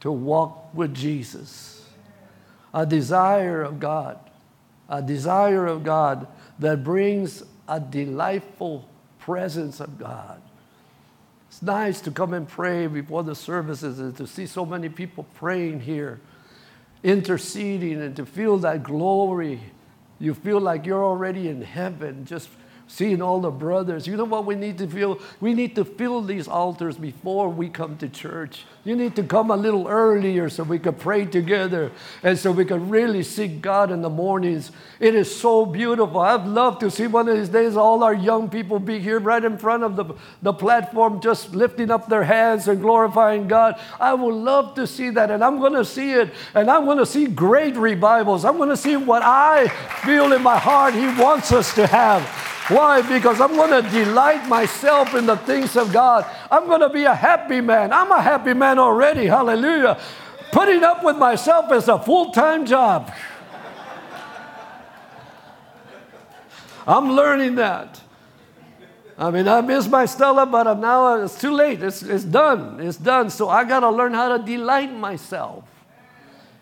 to 0.00 0.10
walk 0.10 0.72
with 0.72 0.94
Jesus. 0.94 1.71
A 2.74 2.86
desire 2.86 3.62
of 3.62 3.78
God, 3.78 4.18
a 4.88 5.02
desire 5.02 5.66
of 5.66 5.84
God 5.84 6.26
that 6.58 6.82
brings 6.82 7.42
a 7.68 7.78
delightful 7.78 8.88
presence 9.18 9.80
of 9.80 9.98
God. 9.98 10.40
It's 11.48 11.62
nice 11.62 12.00
to 12.02 12.10
come 12.10 12.32
and 12.32 12.48
pray 12.48 12.86
before 12.86 13.22
the 13.22 13.34
services 13.34 13.98
and 13.98 14.16
to 14.16 14.26
see 14.26 14.46
so 14.46 14.64
many 14.64 14.88
people 14.88 15.26
praying 15.34 15.80
here 15.80 16.20
interceding 17.02 18.00
and 18.00 18.14
to 18.16 18.26
feel 18.26 18.58
that 18.58 18.82
glory. 18.82 19.60
You 20.18 20.34
feel 20.34 20.60
like 20.60 20.86
you're 20.86 21.04
already 21.04 21.48
in 21.48 21.62
heaven, 21.62 22.24
just 22.24 22.48
seeing 22.92 23.22
all 23.22 23.40
the 23.40 23.50
brothers. 23.50 24.06
You 24.06 24.18
know 24.18 24.24
what 24.24 24.44
we 24.44 24.54
need 24.54 24.76
to 24.76 24.86
feel? 24.86 25.18
We 25.40 25.54
need 25.54 25.74
to 25.76 25.84
fill 25.84 26.20
these 26.20 26.46
altars 26.46 26.98
before 26.98 27.48
we 27.48 27.70
come 27.70 27.96
to 27.96 28.08
church. 28.08 28.66
You 28.84 28.96
need 28.96 29.16
to 29.16 29.22
come 29.22 29.50
a 29.50 29.56
little 29.56 29.88
earlier 29.88 30.50
so 30.50 30.62
we 30.62 30.78
can 30.78 30.94
pray 30.94 31.24
together 31.24 31.90
and 32.22 32.38
so 32.38 32.52
we 32.52 32.66
can 32.66 32.90
really 32.90 33.22
seek 33.22 33.62
God 33.62 33.90
in 33.90 34.02
the 34.02 34.10
mornings. 34.10 34.72
It 35.00 35.14
is 35.14 35.34
so 35.34 35.64
beautiful. 35.64 36.20
I'd 36.20 36.46
love 36.46 36.80
to 36.80 36.90
see 36.90 37.06
one 37.06 37.28
of 37.30 37.38
these 37.38 37.48
days 37.48 37.76
all 37.76 38.04
our 38.04 38.12
young 38.12 38.50
people 38.50 38.78
be 38.78 38.98
here 38.98 39.20
right 39.20 39.42
in 39.42 39.56
front 39.56 39.84
of 39.84 39.96
the, 39.96 40.14
the 40.42 40.52
platform, 40.52 41.22
just 41.22 41.54
lifting 41.54 41.90
up 41.90 42.10
their 42.10 42.24
hands 42.24 42.68
and 42.68 42.78
glorifying 42.82 43.48
God. 43.48 43.80
I 44.00 44.12
would 44.12 44.34
love 44.34 44.74
to 44.74 44.86
see 44.86 45.08
that, 45.10 45.30
and 45.30 45.42
I'm 45.42 45.60
going 45.60 45.74
to 45.74 45.84
see 45.84 46.12
it, 46.12 46.28
and 46.54 46.70
I'm 46.70 46.84
going 46.84 46.98
to 46.98 47.06
see 47.06 47.24
great 47.24 47.76
revivals. 47.76 48.44
I'm 48.44 48.58
going 48.58 48.68
to 48.68 48.76
see 48.76 48.96
what 48.96 49.22
I 49.22 49.68
feel 50.04 50.32
in 50.34 50.42
my 50.42 50.58
heart 50.58 50.92
He 50.92 51.06
wants 51.22 51.52
us 51.52 51.74
to 51.76 51.86
have. 51.86 52.42
Why? 52.68 53.02
Because 53.02 53.40
I'm 53.40 53.56
going 53.56 53.82
to 53.82 53.90
delight 53.90 54.48
myself 54.48 55.14
in 55.14 55.26
the 55.26 55.36
things 55.36 55.76
of 55.76 55.92
God. 55.92 56.24
I'm 56.50 56.66
going 56.66 56.80
to 56.80 56.88
be 56.88 57.04
a 57.04 57.14
happy 57.14 57.60
man. 57.60 57.92
I'm 57.92 58.12
a 58.12 58.22
happy 58.22 58.54
man 58.54 58.78
already. 58.78 59.26
Hallelujah. 59.26 59.98
Putting 60.52 60.84
up 60.84 61.02
with 61.02 61.16
myself 61.16 61.72
is 61.72 61.88
a 61.88 61.98
full 61.98 62.30
time 62.30 62.64
job. 62.64 63.12
I'm 66.86 67.12
learning 67.12 67.56
that. 67.56 68.00
I 69.18 69.30
mean, 69.30 69.46
I 69.46 69.60
miss 69.60 69.88
my 69.88 70.06
Stella, 70.06 70.46
but 70.46 70.66
I'm 70.66 70.80
now 70.80 71.22
it's 71.22 71.40
too 71.40 71.52
late. 71.52 71.82
It's, 71.82 72.02
it's 72.02 72.24
done. 72.24 72.80
It's 72.80 72.96
done. 72.96 73.30
So 73.30 73.48
I 73.48 73.64
got 73.64 73.80
to 73.80 73.90
learn 73.90 74.14
how 74.14 74.36
to 74.36 74.42
delight 74.42 74.92
myself 74.92 75.64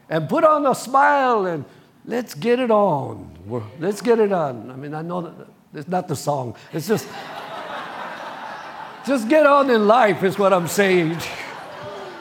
and 0.08 0.28
put 0.28 0.44
on 0.44 0.66
a 0.66 0.74
smile 0.74 1.46
and 1.46 1.64
let's 2.04 2.34
get 2.34 2.58
it 2.58 2.70
on. 2.70 3.30
Let's 3.78 4.00
get 4.00 4.18
it 4.18 4.32
on. 4.32 4.70
I 4.70 4.76
mean, 4.76 4.94
I 4.94 5.02
know 5.02 5.20
that 5.22 5.59
it's 5.74 5.88
not 5.88 6.08
the 6.08 6.16
song. 6.16 6.56
It's 6.72 6.88
just, 6.88 7.08
just 9.06 9.28
get 9.28 9.46
on 9.46 9.70
in 9.70 9.86
life, 9.86 10.22
is 10.22 10.38
what 10.38 10.52
I'm 10.52 10.68
saying. 10.68 11.18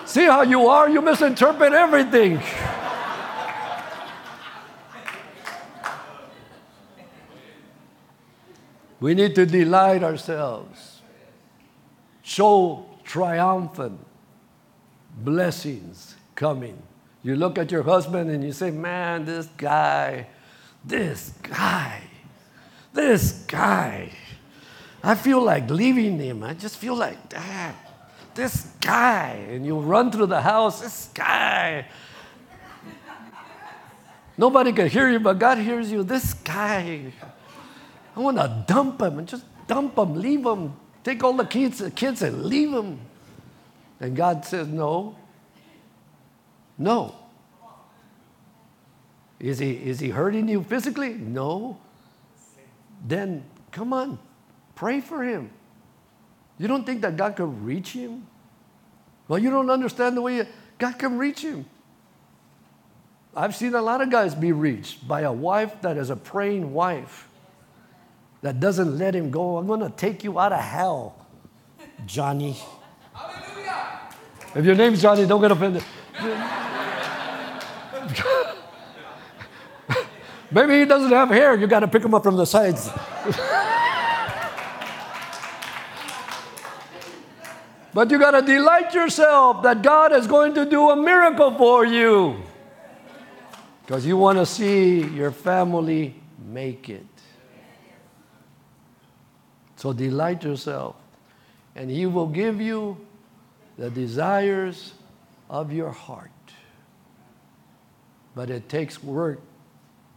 See 0.06 0.26
how 0.26 0.42
you 0.42 0.68
are? 0.68 0.90
You 0.90 1.02
misinterpret 1.02 1.74
everything. 1.74 2.42
We 9.00 9.14
need 9.14 9.34
to 9.36 9.46
delight 9.46 10.04
ourselves, 10.04 11.02
show 12.22 12.86
triumphant 13.06 14.00
blessings 15.18 16.16
coming. 16.36 16.82
You 17.24 17.36
look 17.36 17.58
at 17.58 17.72
your 17.72 17.84
husband 17.84 18.30
and 18.30 18.44
you 18.44 18.52
say, 18.52 18.72
Man, 18.72 19.26
this 19.26 19.48
guy, 19.58 20.28
this 20.84 21.34
guy, 21.42 22.02
this 23.00 23.32
guy, 23.48 24.10
I 25.04 25.16
feel 25.16 25.42
like 25.42 25.70
leaving 25.70 26.20
him. 26.20 26.44
I 26.44 26.54
just 26.54 26.78
feel 26.78 26.96
like, 26.96 27.18
ah, 27.36 27.74
this 28.36 28.68
guy. 28.82 29.46
And 29.50 29.66
you 29.66 29.80
run 29.80 30.12
through 30.12 30.28
the 30.28 30.42
house, 30.42 30.82
this 30.82 31.10
guy. 31.14 31.86
Nobody 34.38 34.72
can 34.72 34.88
hear 34.88 35.10
you, 35.10 35.20
but 35.20 35.38
God 35.38 35.58
hears 35.58 35.92
you. 35.92 36.04
This 36.04 36.34
guy. 36.34 37.12
I 38.16 38.20
want 38.20 38.38
to 38.38 38.64
dump 38.68 39.02
him 39.02 39.20
and 39.20 39.28
just 39.28 39.44
dump 39.68 39.98
him, 39.98 40.16
leave 40.16 40.46
him. 40.46 40.74
Take 41.04 41.24
all 41.24 41.34
the 41.34 41.46
kids, 41.46 41.80
the 41.80 41.92
kids 41.92 42.22
and 42.22 42.46
leave 42.46 42.72
him. 42.72 43.00
And 44.00 44.16
God 44.16 44.46
says, 44.46 44.68
No. 44.68 45.16
No. 46.78 47.16
Is 49.40 49.60
he, 49.60 49.72
is 49.72 50.00
he 50.00 50.10
hurting 50.10 50.50
you 50.50 50.64
physically? 50.64 51.14
No 51.14 51.78
then 53.06 53.44
come 53.72 53.94
on, 53.94 54.20
pray 54.76 55.02
for 55.02 55.24
him. 55.24 55.52
You 56.58 56.68
don't 56.68 56.86
think 56.86 57.02
that 57.02 57.16
God 57.16 57.36
can 57.36 57.64
reach 57.64 57.92
him? 57.92 58.28
Well, 59.28 59.40
you 59.40 59.50
don't 59.50 59.70
understand 59.70 60.18
the 60.18 60.22
way 60.22 60.48
God 60.78 60.98
can 60.98 61.18
reach 61.18 61.42
him. 61.42 61.66
I've 63.36 63.56
seen 63.56 63.76
a 63.76 63.82
lot 63.82 64.02
of 64.02 64.10
guys 64.10 64.34
be 64.36 64.52
reached 64.52 65.08
by 65.08 65.22
a 65.22 65.32
wife 65.32 65.82
that 65.82 65.98
is 65.98 66.10
a 66.10 66.16
praying 66.16 66.74
wife 66.74 67.30
that 68.42 68.60
doesn't 68.60 68.98
let 68.98 69.16
him 69.16 69.30
go. 69.30 69.58
I'm 69.58 69.68
going 69.68 69.82
to 69.82 69.90
take 69.90 70.24
you 70.24 70.40
out 70.40 70.52
of 70.52 70.60
hell, 70.60 71.28
Johnny. 72.06 72.58
Hallelujah. 73.14 74.00
If 74.56 74.66
your 74.66 74.76
name's 74.76 75.02
Johnny, 75.02 75.26
don't 75.26 75.42
get 75.42 75.52
offended. 75.52 75.84
Maybe 80.52 80.80
he 80.80 80.86
doesn't 80.86 81.12
have 81.12 81.30
hair. 81.30 81.56
You 81.56 81.68
got 81.68 81.82
to 81.82 81.88
pick 81.88 82.04
him 82.04 82.16
up 82.16 82.24
from 82.24 82.36
the 82.36 82.46
sides. 82.46 82.90
but 87.94 88.10
you 88.10 88.18
got 88.18 88.32
to 88.32 88.42
delight 88.42 88.94
yourself 88.94 89.62
that 89.64 89.84
God 89.84 90.12
is 90.12 90.26
going 90.26 90.56
to 90.56 90.66
do 90.66 90.90
a 90.90 90.96
miracle 90.96 91.56
for 91.56 91.86
you. 91.86 92.42
Because 93.86 94.06
you 94.06 94.18
want 94.18 94.40
to 94.40 94.46
see 94.46 95.02
your 95.02 95.32
family 95.32 96.16
make 96.48 96.90
it. 96.90 97.06
So 99.76 99.94
delight 99.94 100.44
yourself, 100.44 100.96
and 101.76 101.90
He 101.90 102.06
will 102.06 102.28
give 102.28 102.60
you 102.60 102.98
the 103.78 103.90
desires 103.90 104.94
of 105.50 105.72
your 105.72 105.92
heart. 105.92 106.30
But 108.36 108.50
it 108.50 108.68
takes 108.68 109.02
work 109.02 109.40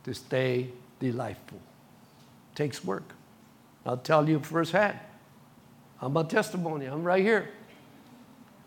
to 0.05 0.15
stay 0.15 0.69
delightful. 1.01 1.61
Takes 2.55 2.85
work. 2.85 3.15
I'll 3.85 3.97
tell 3.97 4.29
you 4.29 4.41
firsthand. 4.41 4.99
I'm 6.01 6.17
a 6.17 6.25
testimony. 6.25 6.87
I'm 6.87 7.05
right 7.05 7.23
here. 7.23 7.49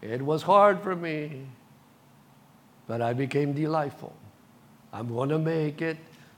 It 0.02 0.22
was 0.22 0.44
hard 0.44 0.82
for 0.82 0.96
me, 0.96 1.46
but 2.88 3.02
I 3.02 3.14
became 3.14 3.54
delightful. 3.54 4.14
I'm 4.94 5.10
going 5.10 5.30
to 5.30 5.40
make 5.40 5.82
it 5.82 5.98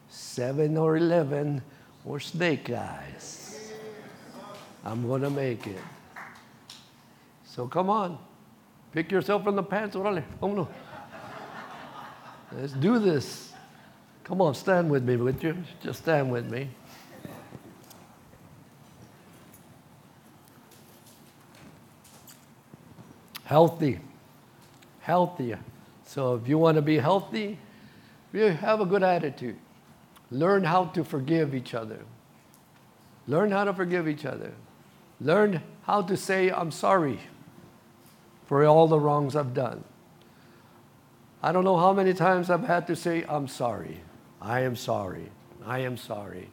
seven 0.09 0.77
or 0.77 0.97
11 0.97 1.61
or 2.05 2.19
snake 2.19 2.69
eyes. 2.69 3.71
I'm 4.83 5.05
going 5.05 5.21
to 5.21 5.29
make 5.29 5.67
it. 5.67 5.81
So 7.45 7.67
come 7.67 7.89
on. 7.89 8.17
Pick 8.93 9.11
yourself 9.11 9.43
from 9.43 9.55
the 9.55 9.63
pants. 9.63 9.95
Let's 12.51 12.73
do 12.73 12.99
this. 12.99 13.53
Come 14.28 14.41
on, 14.41 14.55
stand 14.55 14.91
with 14.91 15.05
me, 15.05 15.15
would 15.15 15.41
you? 15.41 15.55
Just 15.82 16.01
stand 16.01 16.30
with 16.30 16.51
me. 16.51 16.67
Healthy. 23.45 24.01
Healthy. 24.99 25.55
So 26.05 26.36
if 26.36 26.45
you 26.45 26.57
want 26.57 26.75
to 26.75 26.82
be 26.82 26.97
healthy, 26.97 27.57
you 28.34 28.49
have 28.49 28.82
a 28.82 28.86
good 28.86 29.01
attitude. 29.01 29.55
Learn 30.30 30.65
how 30.65 30.88
to 30.88 31.05
forgive 31.05 31.55
each 31.55 31.73
other. 31.73 31.99
Learn 33.28 33.49
how 33.49 33.63
to 33.63 33.73
forgive 33.73 34.09
each 34.09 34.25
other. 34.25 34.51
Learn 35.21 35.63
how 35.84 36.01
to 36.01 36.17
say, 36.17 36.51
I'm 36.51 36.71
sorry 36.71 37.21
for 38.45 38.65
all 38.65 38.89
the 38.89 38.99
wrongs 38.99 39.38
I've 39.38 39.53
done. 39.53 39.86
I 41.41 41.53
don't 41.53 41.63
know 41.63 41.78
how 41.78 41.93
many 41.93 42.13
times 42.13 42.49
I've 42.49 42.65
had 42.65 42.88
to 42.88 42.95
say, 42.97 43.23
I'm 43.30 43.47
sorry. 43.47 44.01
I 44.41 44.61
am 44.61 44.75
sorry. 44.75 45.29
I 45.65 45.79
am 45.79 45.97
sorry. 45.97 46.49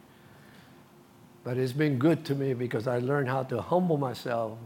But 1.44 1.58
it's 1.58 1.72
been 1.72 1.98
good 1.98 2.24
to 2.26 2.34
me 2.34 2.54
because 2.54 2.86
I 2.86 2.98
learned 2.98 3.28
how 3.28 3.42
to 3.44 3.60
humble 3.60 3.98
myself 3.98 4.58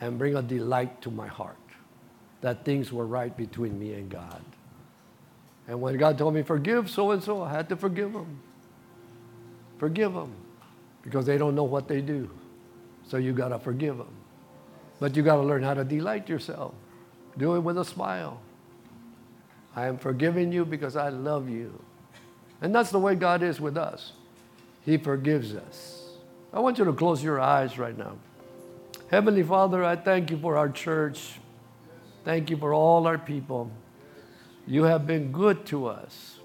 and 0.00 0.18
bring 0.18 0.36
a 0.36 0.42
delight 0.42 1.00
to 1.02 1.10
my 1.10 1.26
heart 1.26 1.56
that 2.42 2.64
things 2.64 2.92
were 2.92 3.06
right 3.06 3.34
between 3.36 3.78
me 3.78 3.94
and 3.94 4.10
God. 4.10 4.42
And 5.68 5.80
when 5.80 5.96
God 5.96 6.18
told 6.18 6.34
me, 6.34 6.42
forgive 6.42 6.90
so 6.90 7.10
and 7.12 7.22
so, 7.22 7.42
I 7.42 7.50
had 7.50 7.68
to 7.70 7.76
forgive 7.76 8.12
them. 8.12 8.40
Forgive 9.78 10.12
them 10.12 10.32
because 11.02 11.26
they 11.26 11.38
don't 11.38 11.54
know 11.54 11.64
what 11.64 11.88
they 11.88 12.00
do. 12.00 12.30
So 13.08 13.16
you 13.16 13.32
got 13.32 13.48
to 13.48 13.58
forgive 13.58 13.98
them. 13.98 14.14
But 15.00 15.16
you 15.16 15.22
got 15.22 15.36
to 15.36 15.42
learn 15.42 15.62
how 15.62 15.74
to 15.74 15.84
delight 15.84 16.28
yourself. 16.28 16.74
Do 17.38 17.54
it 17.56 17.60
with 17.60 17.78
a 17.78 17.84
smile. 17.84 18.40
I 19.74 19.86
am 19.86 19.98
forgiving 19.98 20.52
you 20.52 20.64
because 20.64 20.96
I 20.96 21.08
love 21.10 21.48
you. 21.48 21.82
And 22.60 22.74
that's 22.74 22.90
the 22.90 22.98
way 22.98 23.14
God 23.14 23.42
is 23.42 23.60
with 23.60 23.76
us. 23.76 24.12
He 24.84 24.96
forgives 24.96 25.54
us. 25.54 26.10
I 26.52 26.60
want 26.60 26.78
you 26.78 26.84
to 26.84 26.92
close 26.92 27.22
your 27.22 27.40
eyes 27.40 27.78
right 27.78 27.96
now. 27.96 28.16
Heavenly 29.10 29.42
Father, 29.42 29.84
I 29.84 29.96
thank 29.96 30.30
you 30.30 30.38
for 30.38 30.56
our 30.56 30.68
church. 30.68 31.38
Thank 32.24 32.50
you 32.50 32.56
for 32.56 32.72
all 32.72 33.06
our 33.06 33.18
people. 33.18 33.70
You 34.66 34.84
have 34.84 35.06
been 35.06 35.32
good 35.32 35.66
to 35.66 35.86
us. 35.86 36.38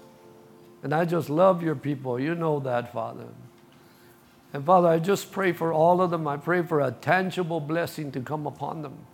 And 0.82 0.94
I 0.94 1.04
just 1.04 1.30
love 1.30 1.62
your 1.62 1.74
people. 1.74 2.20
You 2.20 2.34
know 2.34 2.60
that, 2.60 2.92
Father. 2.92 3.26
And 4.52 4.64
Father, 4.64 4.88
I 4.88 4.98
just 4.98 5.32
pray 5.32 5.52
for 5.52 5.72
all 5.72 6.00
of 6.02 6.10
them. 6.10 6.28
I 6.28 6.36
pray 6.36 6.62
for 6.62 6.80
a 6.80 6.90
tangible 6.90 7.60
blessing 7.60 8.12
to 8.12 8.20
come 8.20 8.46
upon 8.46 8.82
them. 8.82 9.06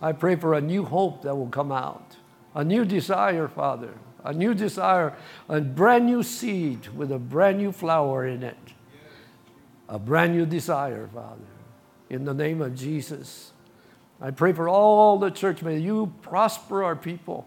I 0.00 0.12
pray 0.12 0.34
for 0.34 0.54
a 0.54 0.60
new 0.60 0.84
hope 0.84 1.22
that 1.22 1.36
will 1.36 1.48
come 1.48 1.70
out, 1.70 2.16
a 2.54 2.64
new 2.64 2.84
desire, 2.84 3.46
Father, 3.46 3.94
a 4.24 4.32
new 4.32 4.54
desire, 4.54 5.16
a 5.48 5.60
brand 5.60 6.06
new 6.06 6.22
seed 6.22 6.88
with 6.88 7.10
a 7.12 7.18
brand 7.18 7.58
new 7.58 7.72
flower 7.72 8.26
in 8.26 8.42
it, 8.42 8.56
a 9.88 9.98
brand 9.98 10.34
new 10.34 10.46
desire, 10.46 11.08
Father. 11.12 11.40
In 12.10 12.24
the 12.24 12.34
name 12.34 12.60
of 12.60 12.74
Jesus, 12.74 13.52
I 14.20 14.30
pray 14.30 14.52
for 14.52 14.68
all 14.68 15.18
the 15.18 15.30
church. 15.30 15.62
May 15.62 15.78
you 15.78 16.12
prosper 16.22 16.84
our 16.84 16.94
people. 16.94 17.46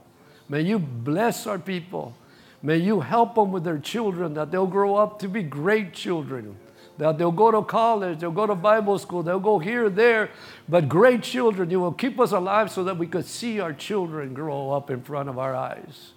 May 0.50 0.62
you 0.62 0.80
bless 0.80 1.48
our 1.48 1.60
people. 1.60 2.16
May 2.62 2.78
you 2.78 3.00
help 3.00 3.36
them 3.36 3.52
with 3.52 3.64
their 3.64 3.78
children, 3.78 4.34
that 4.34 4.50
they'll 4.52 4.66
grow 4.66 4.96
up 4.96 5.20
to 5.20 5.28
be 5.28 5.44
great 5.44 5.94
children, 5.94 6.58
that 6.98 7.20
they'll 7.20 7.32
go 7.32 7.52
to 7.52 7.62
college, 7.62 8.20
they'll 8.20 8.32
go 8.32 8.48
to 8.48 8.56
Bible 8.56 8.98
school, 8.98 9.22
they'll 9.22 9.40
go 9.40 9.60
here, 9.60 9.88
there, 9.88 10.32
but 10.68 10.90
great 10.90 11.22
children. 11.22 11.70
You 11.70 11.80
will 11.80 11.94
keep 11.94 12.20
us 12.20 12.32
alive 12.32 12.72
so 12.72 12.84
that 12.86 12.98
we 12.98 13.06
could 13.06 13.26
see 13.26 13.60
our 13.60 13.72
children 13.72 14.34
grow 14.34 14.72
up 14.72 14.90
in 14.90 15.04
front 15.04 15.30
of 15.30 15.38
our 15.38 15.56
eyes. 15.56 16.15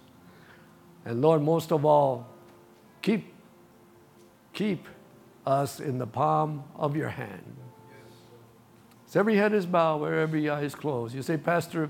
And 1.09 1.23
Lord, 1.23 1.41
most 1.41 1.71
of 1.71 1.85
all, 1.85 2.27
keep, 3.01 3.33
keep 4.53 4.87
us 5.43 5.79
in 5.79 5.97
the 5.97 6.05
palm 6.05 6.63
of 6.75 6.95
your 6.95 7.09
hand. 7.09 7.55
So 9.07 9.19
every 9.19 9.35
head 9.35 9.51
is 9.51 9.65
bowed, 9.65 10.01
where 10.01 10.19
every 10.19 10.47
eye 10.51 10.61
is 10.61 10.75
closed. 10.75 11.15
You 11.15 11.23
say, 11.23 11.35
Pastor, 11.35 11.89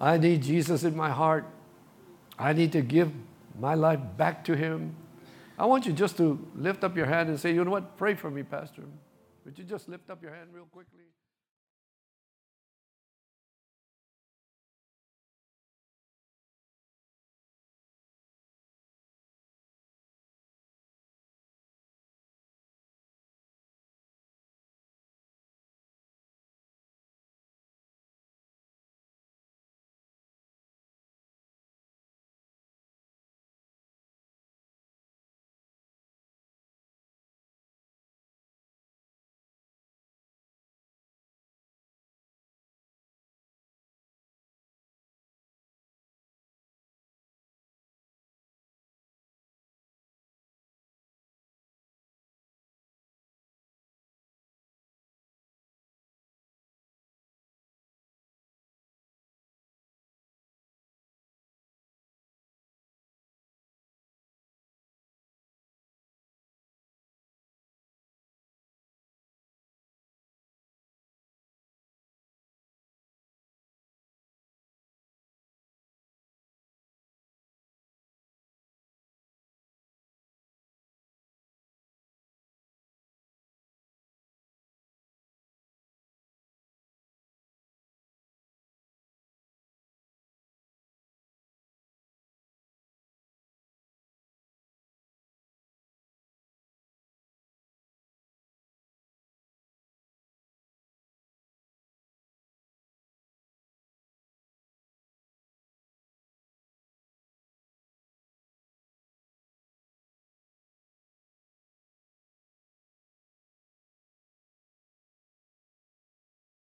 I 0.00 0.18
need 0.18 0.44
Jesus 0.44 0.84
in 0.84 0.96
my 0.96 1.10
heart. 1.10 1.46
I 2.38 2.52
need 2.52 2.70
to 2.72 2.80
give 2.80 3.10
my 3.58 3.74
life 3.74 3.98
back 4.16 4.44
to 4.44 4.54
Him. 4.54 4.94
I 5.58 5.66
want 5.66 5.84
you 5.84 5.92
just 5.92 6.16
to 6.18 6.38
lift 6.54 6.84
up 6.84 6.96
your 6.96 7.06
hand 7.06 7.30
and 7.30 7.40
say, 7.40 7.52
you 7.52 7.64
know 7.64 7.72
what? 7.72 7.96
Pray 7.96 8.14
for 8.14 8.30
me, 8.30 8.44
Pastor. 8.44 8.84
Would 9.46 9.58
you 9.58 9.64
just 9.64 9.88
lift 9.88 10.10
up 10.10 10.22
your 10.22 10.32
hand 10.32 10.50
real 10.52 10.66
quickly? 10.66 11.02